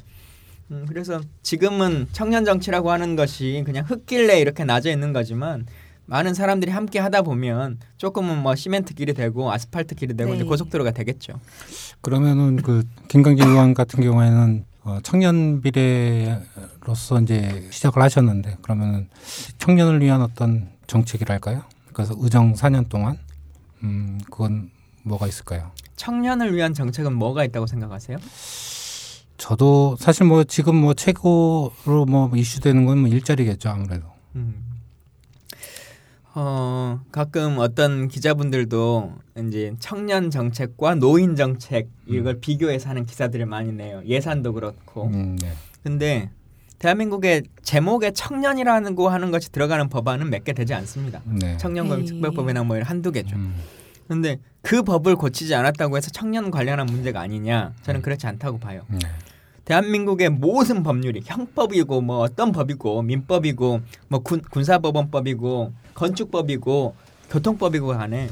[0.69, 5.65] 음, 그래서 지금은 청년 정치라고 하는 것이 그냥 흙길래 이렇게 나져 있는 거지만
[6.05, 10.35] 많은 사람들이 함께 하다 보면 조금은 뭐 시멘트 길이 되고 아스팔트 길이 되고 네.
[10.35, 11.39] 이제 고속도로가 되겠죠.
[12.01, 19.07] 그러면은 그 김강진 의원 같은 경우에는 어, 청년 비례로서 이제 시작을 하셨는데 그러면은
[19.57, 21.63] 청년을 위한 어떤 정책이랄까요?
[21.93, 23.17] 그래서 의정 4년 동안
[23.83, 24.69] 음, 그건
[25.03, 25.71] 뭐가 있을까요?
[25.95, 28.17] 청년을 위한 정책은 뭐가 있다고 생각하세요?
[29.37, 34.05] 저도 사실 뭐 지금 뭐 최고로 뭐 이슈되는 건 뭐 일자리겠죠 아무래도.
[34.35, 34.63] 음.
[36.35, 39.13] 어, 가끔 어떤 기자분들도
[39.47, 42.39] 이제 청년 정책과 노인 정책 이걸 음.
[42.41, 44.01] 비교해서 하는 기사들을 많이 내요.
[44.05, 45.07] 예산도 그렇고.
[45.07, 45.53] 음, 네.
[45.83, 46.31] 근데
[46.83, 51.21] 대한민국의 제목에 청년이라는 거 하는 것이 들어가는 법안은 몇 개 되지 않습니다.
[51.23, 51.55] 네.
[51.55, 53.37] 청년금 특별법이나 뭐 한두 개죠.
[53.37, 53.55] 음.
[54.09, 57.71] 근데 그 법을 고치지 않았다고 해서 청년 관련한 문제가 아니냐?
[57.83, 58.01] 저는 음.
[58.01, 58.81] 그렇지 않다고 봐요.
[58.89, 58.99] 네.
[59.63, 63.79] 대한민국의 모든 법률이 형법이고 뭐 어떤 법이고 민법이고
[64.09, 66.95] 뭐 군, 군사법원법이고 건축법이고
[67.29, 68.27] 교통법이고 간에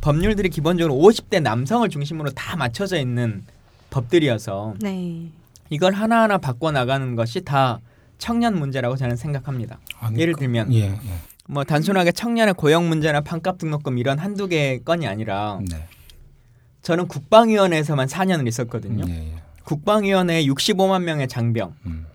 [0.00, 3.44] 법률들이 기본적으로 50대 남성을 중심으로 다 맞춰져 있는
[3.90, 5.26] 법들이어서 네.
[5.68, 7.80] 이걸 하나하나 바꿔 나가는 것이 다
[8.20, 9.80] 청년 문제라고 저는 생각합니다.
[9.98, 10.98] 아니, 예를 들면 예, 예.
[11.48, 15.88] 뭐 단순하게 청년의 고용 문제나 반값 등록금 이런 한두 개 건이 아니라 네.
[16.82, 19.04] 저는 국방위원회에서만 4년을 있었거든요.
[19.08, 19.42] 예, 예.
[19.64, 21.74] 국방위원회 65만 명의 장병.
[21.86, 22.06] 음.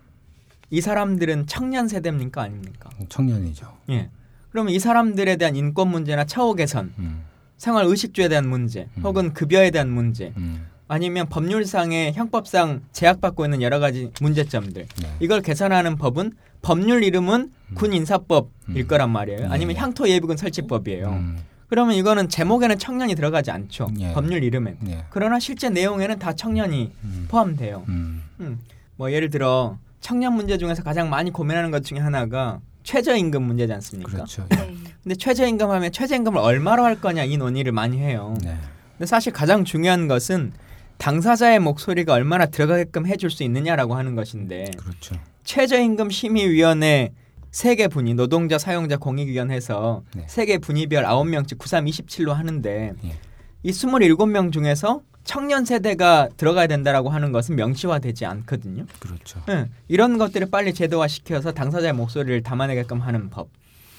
[0.70, 2.90] 이 사람들은 청년 세대입니까 아닙니까?
[3.08, 3.72] 청년이죠.
[3.90, 4.10] 예.
[4.50, 7.24] 그러면 이 사람들에 대한 인권 문제나 처우 개선, 음.
[7.56, 9.02] 생활 의식주에 대한 문제, 음.
[9.02, 10.65] 혹은 급여에 대한 문제, 음.
[10.88, 15.08] 아니면 법률상의 형법상 제약받고 있는 여러 가지 문제점들 네.
[15.20, 16.32] 이걸 개선하는 법은
[16.62, 17.74] 법률 이름은 음.
[17.74, 18.86] 군 인사법일 음.
[18.86, 19.48] 거란 말이에요.
[19.50, 19.80] 아니면 네.
[19.80, 21.46] 향토 예비군 설치법이에요.
[21.68, 23.88] 그러면 이거는 제목에는 청년이 들어가지 않죠.
[23.98, 24.12] 예.
[24.12, 24.78] 법률 이름엔.
[24.88, 25.04] 예.
[25.10, 27.26] 그러나 실제 내용에는 다 청년이 음.
[27.28, 27.84] 포함돼요.
[27.88, 28.22] 음.
[28.40, 28.60] 음.
[28.96, 34.12] 뭐 예를 들어 청년 문제 중에서 가장 많이 고민하는 것 중에 하나가 최저임금 문제지 않습니까?
[34.12, 34.46] 그렇죠.
[34.52, 34.56] 예.
[34.56, 34.74] 네.
[35.02, 38.36] 근데 최저임금 하면 최저임금을 얼마로 할 거냐 이 논의를 많이 해요.
[38.42, 38.56] 네.
[38.92, 40.52] 근데 사실 가장 중요한 것은
[40.98, 45.16] 당사자의 목소리가 얼마나 들어가게끔 해줄 수 있느냐라고 하는 것인데 그렇죠.
[45.44, 47.12] 최저임금 심의위원회
[47.50, 50.26] 세개 분위 노동자 사용자 공익위원회에서 네.
[50.28, 53.18] 세개 분위별 아홉 명씩 93, 27로 하는데 예.
[53.62, 58.86] 이 27명 중에서 청년 세대가 들어가야 된다라고 하는 것은 명시화되지 않거든요.
[59.00, 59.40] 그렇죠.
[59.46, 63.48] 네, 이런 것들을 빨리 제도화 시켜서 당사자의 목소리를 담아내게끔 하는 법.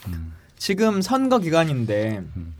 [0.07, 0.33] 음.
[0.55, 2.53] 지금 선거 기간인데 음.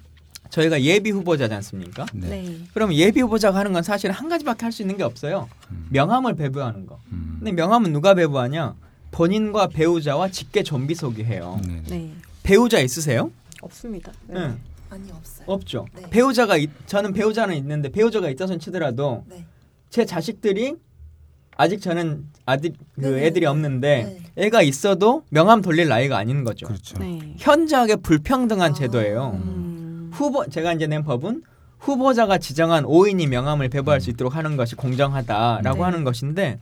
[0.49, 2.05] 저희가 예비 후보자지 않습니까?
[2.13, 2.29] 네.
[2.29, 2.57] 네.
[2.73, 5.49] 그럼 예비 후보자가 하는 건 사실 한 가지밖에 할 수 있는 게 없어요.
[5.71, 5.87] 음.
[5.89, 6.99] 명함을 배부하는 거.
[7.11, 7.37] 음.
[7.39, 8.75] 근데 명함은 누가 배부하냐?
[9.11, 11.59] 본인과 배우자와 직계 좀비 소개해요.
[11.65, 11.83] 네.
[11.89, 12.11] 네.
[12.43, 13.31] 배우자 있으세요?
[13.61, 14.11] 없습니다.
[14.27, 14.47] 네.
[14.47, 14.55] 네.
[14.89, 15.45] 아니 없어요.
[15.47, 15.85] 없죠.
[15.95, 16.09] 네.
[16.09, 19.45] 배우자가 있, 저는 배우자는 있는데 배우자가 있다손 치더라도 네.
[19.89, 20.75] 제 자식들이
[21.57, 23.25] 아직 저는 아들 그 네.
[23.25, 26.67] 애들이 없는데 애가 있어도 명함 돌릴 나이가 아닌 거죠.
[26.67, 26.95] 그렇죠.
[27.37, 28.73] 현저하게 불평등한 아.
[28.73, 29.31] 제도예요.
[29.43, 29.66] 음.
[30.17, 31.43] 후보 제가 이제 낸 법은
[31.79, 34.01] 후보자가 지정한 5인이 명함을 배부할 음.
[34.01, 36.59] 수 있도록 하는 것이 공정하다라고 하는 것인데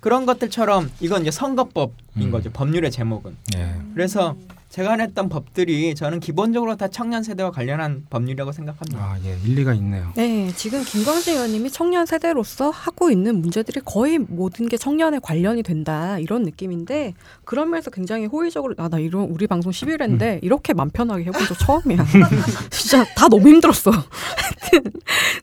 [0.00, 1.94] 그런 것들처럼 이건 이제 선거법인
[2.24, 2.30] 음.
[2.30, 2.50] 거죠.
[2.50, 3.36] 법률의 제목은.
[3.56, 3.74] 예.
[3.94, 4.36] 그래서
[4.68, 8.98] 제가 냈던 법들이 저는 기본적으로 다 청년 세대와 관련한 법률이라고 생각합니다.
[9.00, 10.12] 아, 예, 일리가 있네요.
[10.16, 16.18] 네, 지금 김광진 의원님이 청년 세대로서 하고 있는 문제들이 거의 모든 게 청년에 관련이 된다
[16.18, 17.14] 이런 느낌인데
[17.44, 20.38] 그런 면에서 굉장히 호의적으로 아 나 이런 우리 방송 11회인데 음.
[20.42, 22.04] 이렇게 맘 편하게 해본 적 처음이야.
[22.70, 23.90] 진짜 다 너무 힘들었어.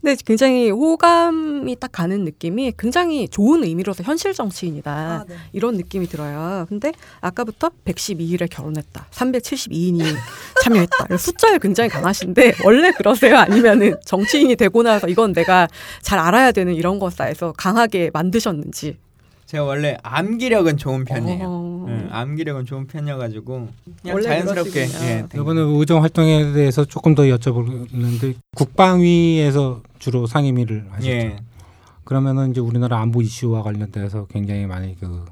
[0.02, 5.36] 근데 굉장히 호감이 딱 가는 느낌이 굉장히 좋은 의미로서 현실 정치인이다 아, 네.
[5.54, 6.63] 이런 느낌이 들어요.
[6.66, 6.92] 근데
[7.22, 9.08] 아까부터 112일에 결혼했다.
[9.12, 10.04] 372인이
[10.64, 11.18] 참여했다.
[11.18, 13.38] 숫자에 굉장히 강하신데 원래 그러세요?
[13.38, 15.68] 아니면은 정치인이 되고 나서 이건 내가
[16.02, 18.98] 잘 알아야 되는 이런 것 쌓여서 강하게 만드셨는지.
[19.46, 21.48] 제가 원래 암기력은 좋은 편이에요.
[21.48, 21.86] 어...
[21.88, 23.68] 네, 암기력은 좋은 편이어가지고
[24.02, 31.08] 그냥 자연스럽게 예, 이번에 의정 활동에 대해서 조금 더 여쭤보는데 국방위에서 주로 상임위를 하셨죠.
[31.08, 31.36] 예.
[32.04, 35.24] 그러면은 이제 우리나라 안보 이슈와 관련돼서 굉장히 많이 그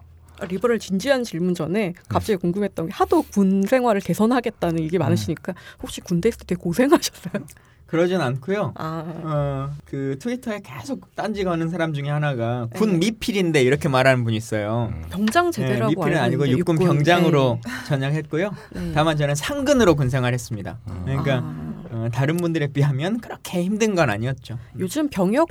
[0.46, 2.38] 리버럴 진지한 질문 전에 갑자기 네.
[2.38, 4.98] 궁금했던 게 하도 군 생활을 개선하겠다는 이게 네.
[5.00, 7.44] 많으시니까 혹시 군대 있을 때 고생하셨어요?
[7.92, 8.72] 그러진 않고요.
[8.78, 9.04] 아.
[9.06, 12.98] 어, 그 트위터에 계속 딴지 거는 사람 중에 하나가 군 네.
[13.00, 14.94] 미필인데 이렇게 말하는 분이 있어요.
[14.94, 15.04] 음.
[15.10, 17.72] 병장 제대라고 네, 미필은 아니고 육군, 육군 병장으로 네.
[17.90, 18.52] 전역했고요.
[18.76, 18.92] 네.
[18.96, 20.80] 다만 저는 상근으로 군 생활했습니다.
[20.88, 21.02] 음.
[21.04, 21.82] 그러니까 아.
[21.92, 24.58] 어, 다른 분들에 비하면 그렇게 힘든 건 아니었죠.
[24.80, 25.50] 요즘 병역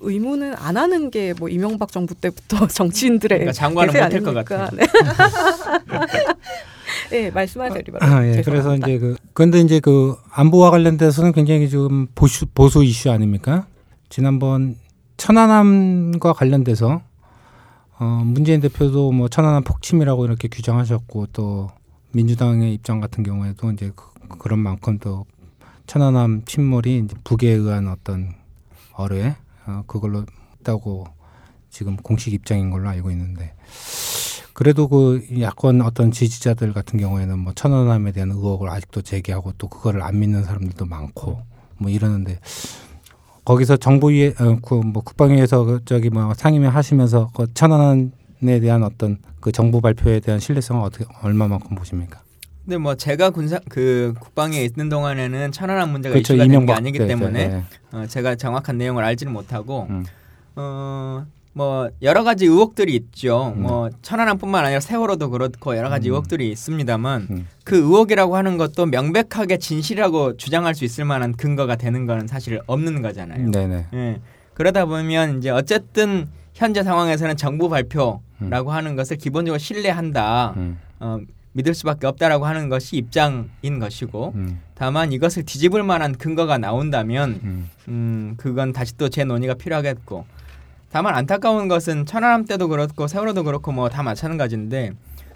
[0.00, 4.68] 의무는 안 하는 게 뭐 이명박 정부 때부터 정치인들의 그러니까 장관은 못할 것 같아요.
[4.72, 4.86] 네.
[7.10, 7.98] 네, 말씀하세요, 리바.
[8.00, 8.42] 아, 예.
[8.42, 13.66] 그래서 이제 그 근데 이제 그 안보와 관련돼서는 굉장히 좀 보수 보수 이슈 아닙니까?
[14.08, 14.76] 지난번
[15.16, 17.02] 천안함과 관련돼서
[17.98, 21.70] 어 문재인 대표도 뭐 천안함 폭침이라고 이렇게 규정하셨고 또
[22.12, 25.26] 민주당의 입장 같은 경우에도 이제 그, 그런 만큼 또
[25.86, 28.34] 천안함 침몰이 이제 북에 의한 어떤
[28.94, 29.36] 어뢰
[29.70, 30.24] 어, 그걸로
[30.58, 31.06] 했다고
[31.70, 33.54] 지금 공식 입장인 걸로 알고 있는데
[34.52, 40.02] 그래도 그 야권 어떤 지지자들 같은 경우에는 뭐 천안함에 대한 의혹을 아직도 제기하고 또 그거를
[40.02, 41.40] 안 믿는 사람들도 많고
[41.78, 42.40] 뭐 이러는데
[43.44, 49.50] 거기서 정부위에 어, 그뭐 국방위에서 그 저기 뭐 상임위 하시면서 그 천안함에 대한 어떤 그
[49.50, 52.22] 정부 발표에 대한 신뢰성은 어떻게 얼마만큼 보십니까?
[52.70, 57.08] 근데 뭐 제가 군사 그 국방에 있는 동안에는 천안함 문제가 그렇죠, 이슈가 된게 아니기 네,
[57.08, 57.64] 때문에 네, 네.
[57.90, 60.04] 어, 제가 정확한 내용을 알지는 못하고 음.
[60.54, 63.54] 어뭐 여러 가지 의혹들이 있죠.
[63.56, 63.62] 음.
[63.62, 66.12] 뭐 천안함뿐만 아니라 세월호도 그렇고 여러 가지 음.
[66.12, 67.48] 의혹들이 있습니다만 음.
[67.64, 73.02] 그 의혹이라고 하는 것도 명백하게 진실이라고 주장할 수 있을 만한 근거가 되는 거는 사실 없는
[73.02, 73.50] 거잖아요.
[73.50, 73.86] 네네.
[73.94, 74.20] 예.
[74.54, 78.68] 그러다 보면 이제 어쨌든 현재 상황에서는 정부 발표라고 음.
[78.68, 80.54] 하는 것을 기본적으로 신뢰한다.
[80.56, 80.78] 음.
[81.00, 81.18] 어,
[81.52, 84.60] 믿을 수밖에 없다라고 하는 것이 입장인 것이고 음.
[84.74, 90.24] 다만 이것을 뒤집을 만한 근거가 나온다면 음, 그건 다시 또 재논의가 필요하겠고
[90.90, 94.92] 다만 안타까운 것은 천안함 때도 그렇고 세월호도 그렇고 뭐 다 마찬가지인데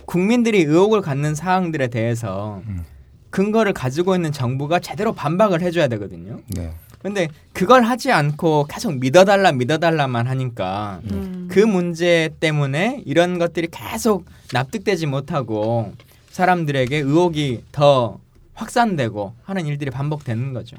[0.06, 2.84] 국민들이 의혹을 갖는 사항들에 대해서 음.
[3.30, 6.38] 근거를 가지고 있는 정부가 제대로 반박을 해줘야 되거든요.
[6.48, 6.72] 네.
[7.04, 11.48] 근데 그걸 하지 않고 계속 믿어달라 믿어달라만 하니까 음.
[11.50, 14.24] 그 문제 때문에 이런 것들이 계속
[14.54, 15.92] 납득되지 못하고
[16.30, 18.18] 사람들에게 의혹이 더
[18.54, 20.78] 확산되고 하는 일들이 반복되는 거죠.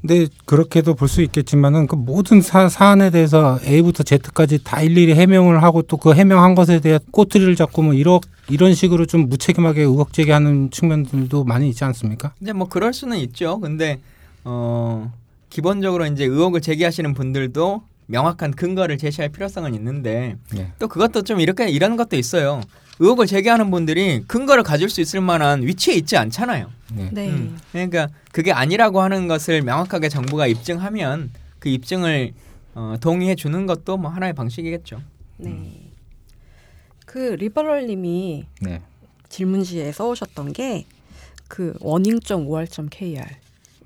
[0.00, 5.62] 근데 그렇게도 볼 수 있겠지만은 그 모든 사, 사안에 대해서 A부터 Z까지 다 일일이 해명을
[5.62, 10.14] 하고 또 그 해명한 것에 대해 꼬투리를 잡고 뭐 이런 이런 식으로 좀 무책임하게 의혹
[10.14, 12.32] 제기하는 측면들도 많이 있지 않습니까?
[12.40, 13.60] 이제 뭐 그럴 수는 있죠.
[13.60, 14.00] 근데
[14.44, 15.12] 어
[15.50, 20.72] 기본적으로 이제 의혹을 제기하시는 분들도 명확한 근거를 제시할 필요성은 있는데 네.
[20.78, 22.60] 또 그것도 좀 이렇게 이런 것도 있어요.
[22.98, 26.70] 의혹을 제기하는 분들이 근거를 가질 수 있을 만한 위치에 있지 않잖아요.
[26.94, 27.10] 네.
[27.12, 27.30] 네.
[27.30, 32.32] 음, 그러니까 그게 아니라고 하는 것을 명확하게 정부가 입증하면 그 입증을
[32.74, 35.00] 어, 동의해 주는 것도 뭐 하나의 방식이겠죠.
[35.38, 35.50] 네.
[35.50, 35.90] 음.
[37.06, 38.82] 그 리버럴님이 네.
[39.28, 40.86] 질문지에 써오셨던 게
[41.52, 43.26] 그 원인.5r.kr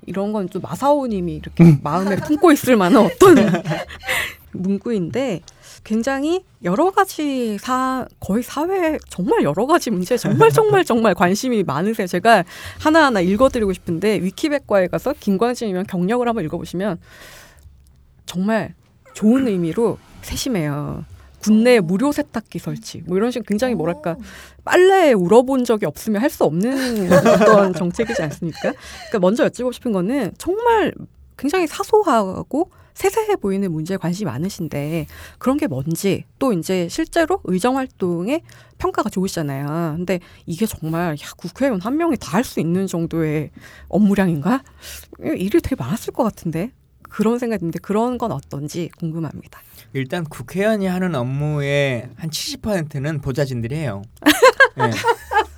[0.07, 1.79] 이런 건 좀 마사오님이 이렇게 음.
[1.83, 3.35] 마음에 품고 있을 만한 어떤
[4.53, 5.41] 문구인데
[5.83, 12.07] 굉장히 여러 가지 사 거의 사회 정말 여러 가지 문제 정말 정말 정말 관심이 많으세요.
[12.07, 12.43] 제가
[12.79, 16.97] 하나하나 읽어드리고 싶은데 위키백과에 가서 김광진이면 경력을 한번 읽어보시면
[18.25, 18.73] 정말
[19.13, 21.05] 좋은 의미로 세심해요.
[21.47, 24.15] 국내 무료 세탁기 설치 뭐 이런 식 굉장히 뭐랄까
[24.65, 28.59] 빨래에 울어본 적이 없으면 할 수 없는 어떤 정책이지 않습니까?
[29.09, 30.93] 그러니까 먼저 여쭤보고 싶은 거는 정말
[31.37, 35.05] 굉장히 사소하고 세세해 보이는 문제에 관심이 많으신데
[35.37, 38.41] 그런 게 뭔지 또 이제 실제로 의정 활동에
[38.79, 39.93] 평가가 좋으시잖아요.
[39.97, 43.51] 근데 이게 정말 야, 국회의원 한 명이 다 할 수 있는 정도의
[43.87, 44.63] 업무량인가?
[45.21, 46.71] 일이 되게 많았을 것 같은데
[47.09, 49.59] 그런 생각이 드는데 그런 건 어떤지 궁금합니다.
[49.93, 54.03] 일단 국회의원이 하는 업무의 한 70%는 보좌진들이 해요.
[54.75, 54.91] 네.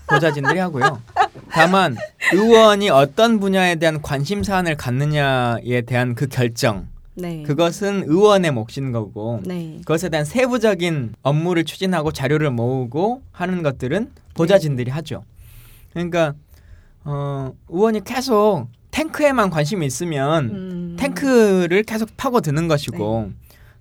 [0.07, 1.01] 보좌진들이 하고요.
[1.49, 1.95] 다만
[2.33, 7.43] 의원이 어떤 분야에 대한 관심 사안을 갖느냐에 대한 그 결정 네.
[7.43, 9.77] 그것은 의원의 몫인 거고 네.
[9.79, 14.91] 그것에 대한 세부적인 업무를 추진하고 자료를 모으고 하는 것들은 보좌진들이 네.
[14.91, 15.25] 하죠.
[15.91, 16.33] 그러니까
[17.03, 20.95] 어, 의원이 계속 탱크에만 관심이 있으면 음.
[20.99, 23.31] 탱크를 계속 파고드는 것이고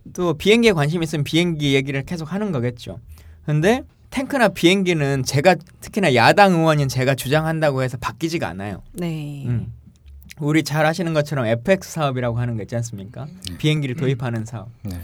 [0.04, 0.12] 네.
[0.12, 3.00] 또 비행기에 관심이 있으면 비행기 얘기를 계속 하는 거겠죠.
[3.44, 8.82] 근데 탱크나 비행기는 제가 특히나 야당 의원인 제가 주장한다고 해서 바뀌지가 않아요.
[8.92, 9.44] 네.
[9.46, 9.72] 음.
[10.40, 13.26] 우리 잘 아시는 것처럼 FX 사업이라고 하는 거 있지 않습니까?
[13.48, 13.59] 네.
[13.59, 14.00] 비행기를 음.
[14.00, 14.70] 도입하는 사업.
[14.82, 15.00] 네.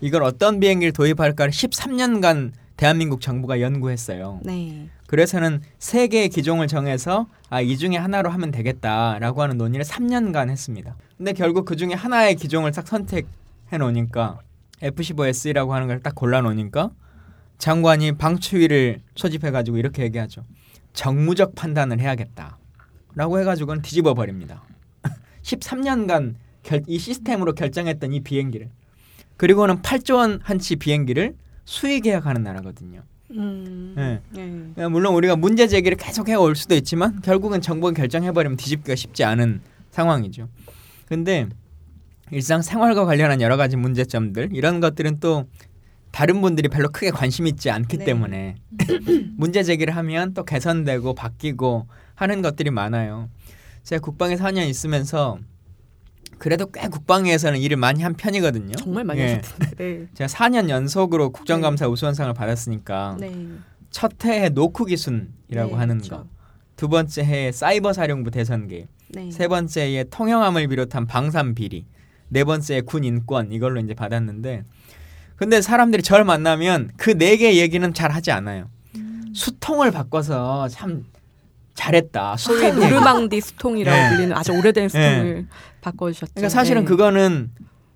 [0.00, 4.40] 이걸 어떤 비행기를 도입할까를 13년간 대한민국 정부가 연구했어요.
[4.44, 4.88] 네.
[5.06, 10.96] 그래서는 세 개의 기종을 정해서 아, 이 중에 하나로 하면 되겠다라고 하는 논의를 3년간 했습니다.
[11.16, 13.26] 근데 결국 그 중에 하나의 기종을 딱 선택해
[13.78, 14.40] 놓으니까
[14.82, 16.90] F-15S라고 하는 걸 딱 골라 놓으니까
[17.58, 20.42] 장관이 방추위를 소집해 가지고 이렇게 얘기하죠.
[20.92, 24.62] 정무적 판단을 해야겠다라고 해 가지고는 뒤집어 버립니다.
[25.42, 28.70] 13년간 결, 이 시스템으로 결정했던 이 비행기를
[29.36, 33.02] 그리고는 8조 원 한치 비행기를 수의 계약하는 나라거든요.
[33.32, 34.20] 음, 네.
[34.76, 34.88] 네.
[34.88, 39.60] 물론 우리가 문제 제기를 계속 해 올 수도 있지만 결국은 정부가 결정해버리면 뒤집기가 쉽지 않은
[39.90, 40.48] 상황이죠.
[41.06, 41.48] 근데
[42.30, 45.44] 일상 생활과 관련한 여러 가지 문제점들 이런 것들은 또
[46.12, 48.04] 다른 분들이 별로 크게 관심 있지 않기 네.
[48.04, 48.56] 때문에
[49.36, 53.28] 문제 제기를 하면 또 개선되고 바뀌고 하는 것들이 많아요.
[53.82, 55.38] 제가 국방에 4년 있으면서
[56.38, 58.72] 그래도 꽤 국방위에서는 일을 많이 한 편이거든요.
[58.76, 59.34] 정말 많이 예.
[59.34, 59.76] 하셨던데.
[59.76, 60.06] 네.
[60.14, 61.90] 제가 4년 연속으로 국정감사 네.
[61.90, 63.34] 우수원상을 받았으니까 네.
[63.90, 66.16] 첫 해에 노크 기순이라고 네, 하는 그렇죠.
[66.16, 66.26] 거,
[66.76, 69.30] 두 번째 해에 사이버 사령부 대선계, 네.
[69.30, 71.86] 세 번째에 통영함을 비롯한 방산 비리,
[72.28, 74.64] 네 번째에 군 인권 이걸로 이제 받았는데,
[75.36, 78.68] 근데 사람들이 저를 만나면 그 네 개 얘기는 잘 하지 않아요.
[78.96, 79.32] 음.
[79.34, 81.04] 수통을 바꿔서 참
[81.76, 82.36] 잘했다.
[82.36, 84.08] 소위 누르망디 수통이라고 네.
[84.10, 85.46] 불리는 아주 오래된 수통을 네.
[85.80, 86.32] 바꿔주셨죠.
[86.34, 86.88] 그러니까 사실은 네.
[86.88, 87.50] 그거는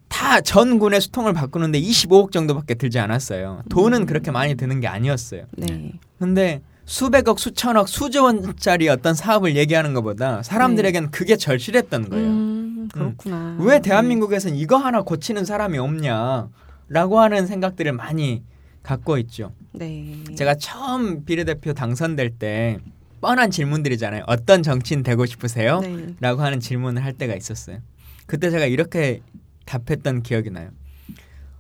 [0.09, 3.63] 다 전군의 수통을 바꾸는데 25억 정도밖에 들지 않았어요.
[3.71, 4.07] 돈은 음.
[4.07, 5.45] 그렇게 많이 드는 게 아니었어요.
[5.57, 5.93] 네.
[6.19, 11.11] 근데 수백억, 수천억, 수조 원짜리 어떤 사업을 얘기하는 것보다 사람들에겐 네.
[11.13, 12.27] 그게 절실했던 거예요.
[12.27, 13.37] 음, 그렇구나.
[13.37, 13.59] 음.
[13.61, 18.43] 왜 대한민국에서는 이거 하나 고치는 사람이 없냐라고 하는 생각들을 많이
[18.83, 19.53] 갖고 있죠.
[19.73, 20.25] 네.
[20.35, 22.79] 제가 처음 비례대표 당선될 때
[23.21, 24.25] 뻔한 질문들이잖아요.
[24.27, 25.81] 어떤 정치인 되고 싶으세요?
[25.81, 26.15] 네.
[26.21, 27.79] 라고 하는 질문을 할 때가 있었어요.
[28.27, 29.21] 그때 제가 이렇게
[29.67, 30.71] 답했던 기억이 나요.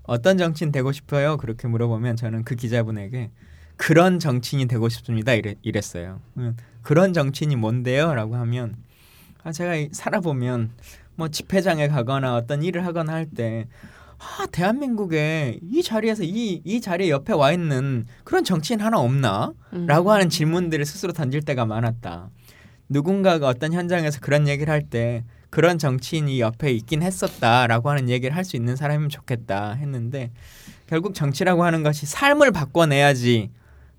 [0.05, 1.37] 어떤 정치인 되고 싶어요?
[1.37, 3.31] 그렇게 물어보면 저는 그 기자분에게
[3.77, 5.33] 그런 정치인이 되고 싶습니다.
[5.35, 6.21] 이랬, 이랬어요.
[6.83, 8.15] 그런 정치인이 뭔데요?
[8.15, 8.77] 라고 하면
[9.43, 10.71] 아, 제가 살아보면
[11.15, 13.67] 뭐 집회장에 가거나 어떤 일을 하거나 할 때
[14.23, 19.55] 아, 대한민국에 이 자리에서 이, 이 자리에 옆에 와 있는 그런 정치인 하나 없나?
[19.73, 19.87] 음.
[19.87, 22.29] 라고 하는 질문들을 스스로 던질 때가 많았다.
[22.89, 28.45] 누군가가 어떤 현장에서 그런 얘기를 할 때 그런 정치인이 옆에 있긴 했었다라고 하는 얘기를 할
[28.45, 30.31] 수 있는 사람이면 좋겠다 했는데
[30.87, 33.51] 결국 정치라고 하는 것이 삶을 바꿔내야지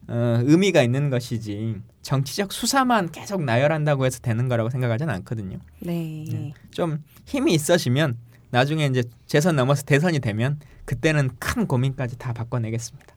[0.08, 5.58] 어, 의미가 있는 것이지 정치적 수사만 계속 나열한다고 해서 되는 거라고 생각하지는 않거든요.
[5.80, 6.26] 네.
[6.30, 6.54] 네.
[6.72, 8.18] 좀 힘이 있어지면
[8.52, 13.16] 나중에 이제 재선 넘어서 대선이 되면 그때는 큰 고민까지 다 바꿔내겠습니다.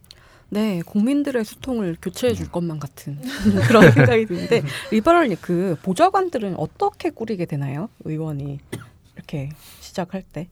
[0.50, 3.18] 네, 국민들의 수통을 교체해 줄 것만 같은
[3.66, 4.62] 그런 생각이 드는데
[4.92, 7.88] 리버럴님 그 보좌관들은 어떻게 꾸리게 되나요?
[8.04, 8.60] 의원이
[9.16, 10.48] 이렇게 시작할 때?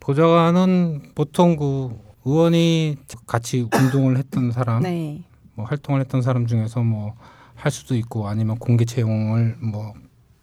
[0.00, 2.96] 보좌관은 보통 그 의원이
[3.26, 5.22] 같이 운동을 했던 사람 네.
[5.54, 7.14] 뭐 활동을 했던 사람 중에서 뭐
[7.60, 9.92] 할 수도 있고 아니면 공개 채용을 뭐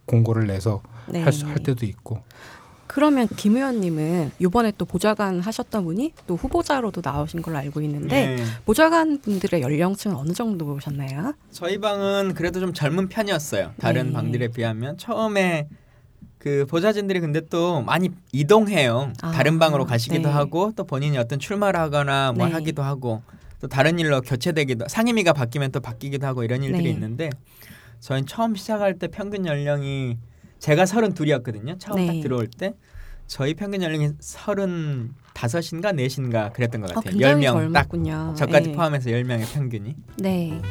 [0.05, 1.23] 공고를 내서 네.
[1.23, 2.21] 할, 수, 할 때도 있고.
[2.88, 8.44] 그러면 김 의원님은 이번에 또 보좌관 하셨던 분이 또 후보자로도 나오신 걸로 알고 있는데 네.
[8.66, 11.34] 보좌관 분들의 연령층은 어느 정도셨나요?
[11.52, 13.74] 저희 방은 그래도 좀 젊은 편이었어요.
[13.78, 14.14] 다른 네.
[14.14, 15.68] 방들에 비하면 처음에
[16.38, 19.12] 그 보좌진들이 근데 또 많이 이동해요.
[19.22, 20.34] 아, 다른 방으로 가시기도 네.
[20.34, 22.54] 하고 또 본인이 어떤 출마를 하거나 뭘 네.
[22.54, 23.22] 하기도 하고
[23.60, 26.90] 또 다른 일로 교체되기도 상임위가 바뀌면 또 바뀌기도 하고 이런 일들이 네.
[26.92, 27.30] 있는데
[28.00, 30.18] 저희는 처음 시작할 때 평균 연령이
[30.60, 31.78] 제가 서른 둘이었거든요.
[31.78, 32.08] 처음 네.
[32.08, 32.74] 딱 들어올 때
[33.28, 37.20] 저희 평균 연령이 서른 다섯인가 넷인가 그랬던 것 아, 같아요.
[37.20, 37.89] 열 명딱
[38.36, 38.76] 저까지 네.
[38.76, 39.95] 포함해서 열 명의 평균이.
[40.18, 40.62] 네.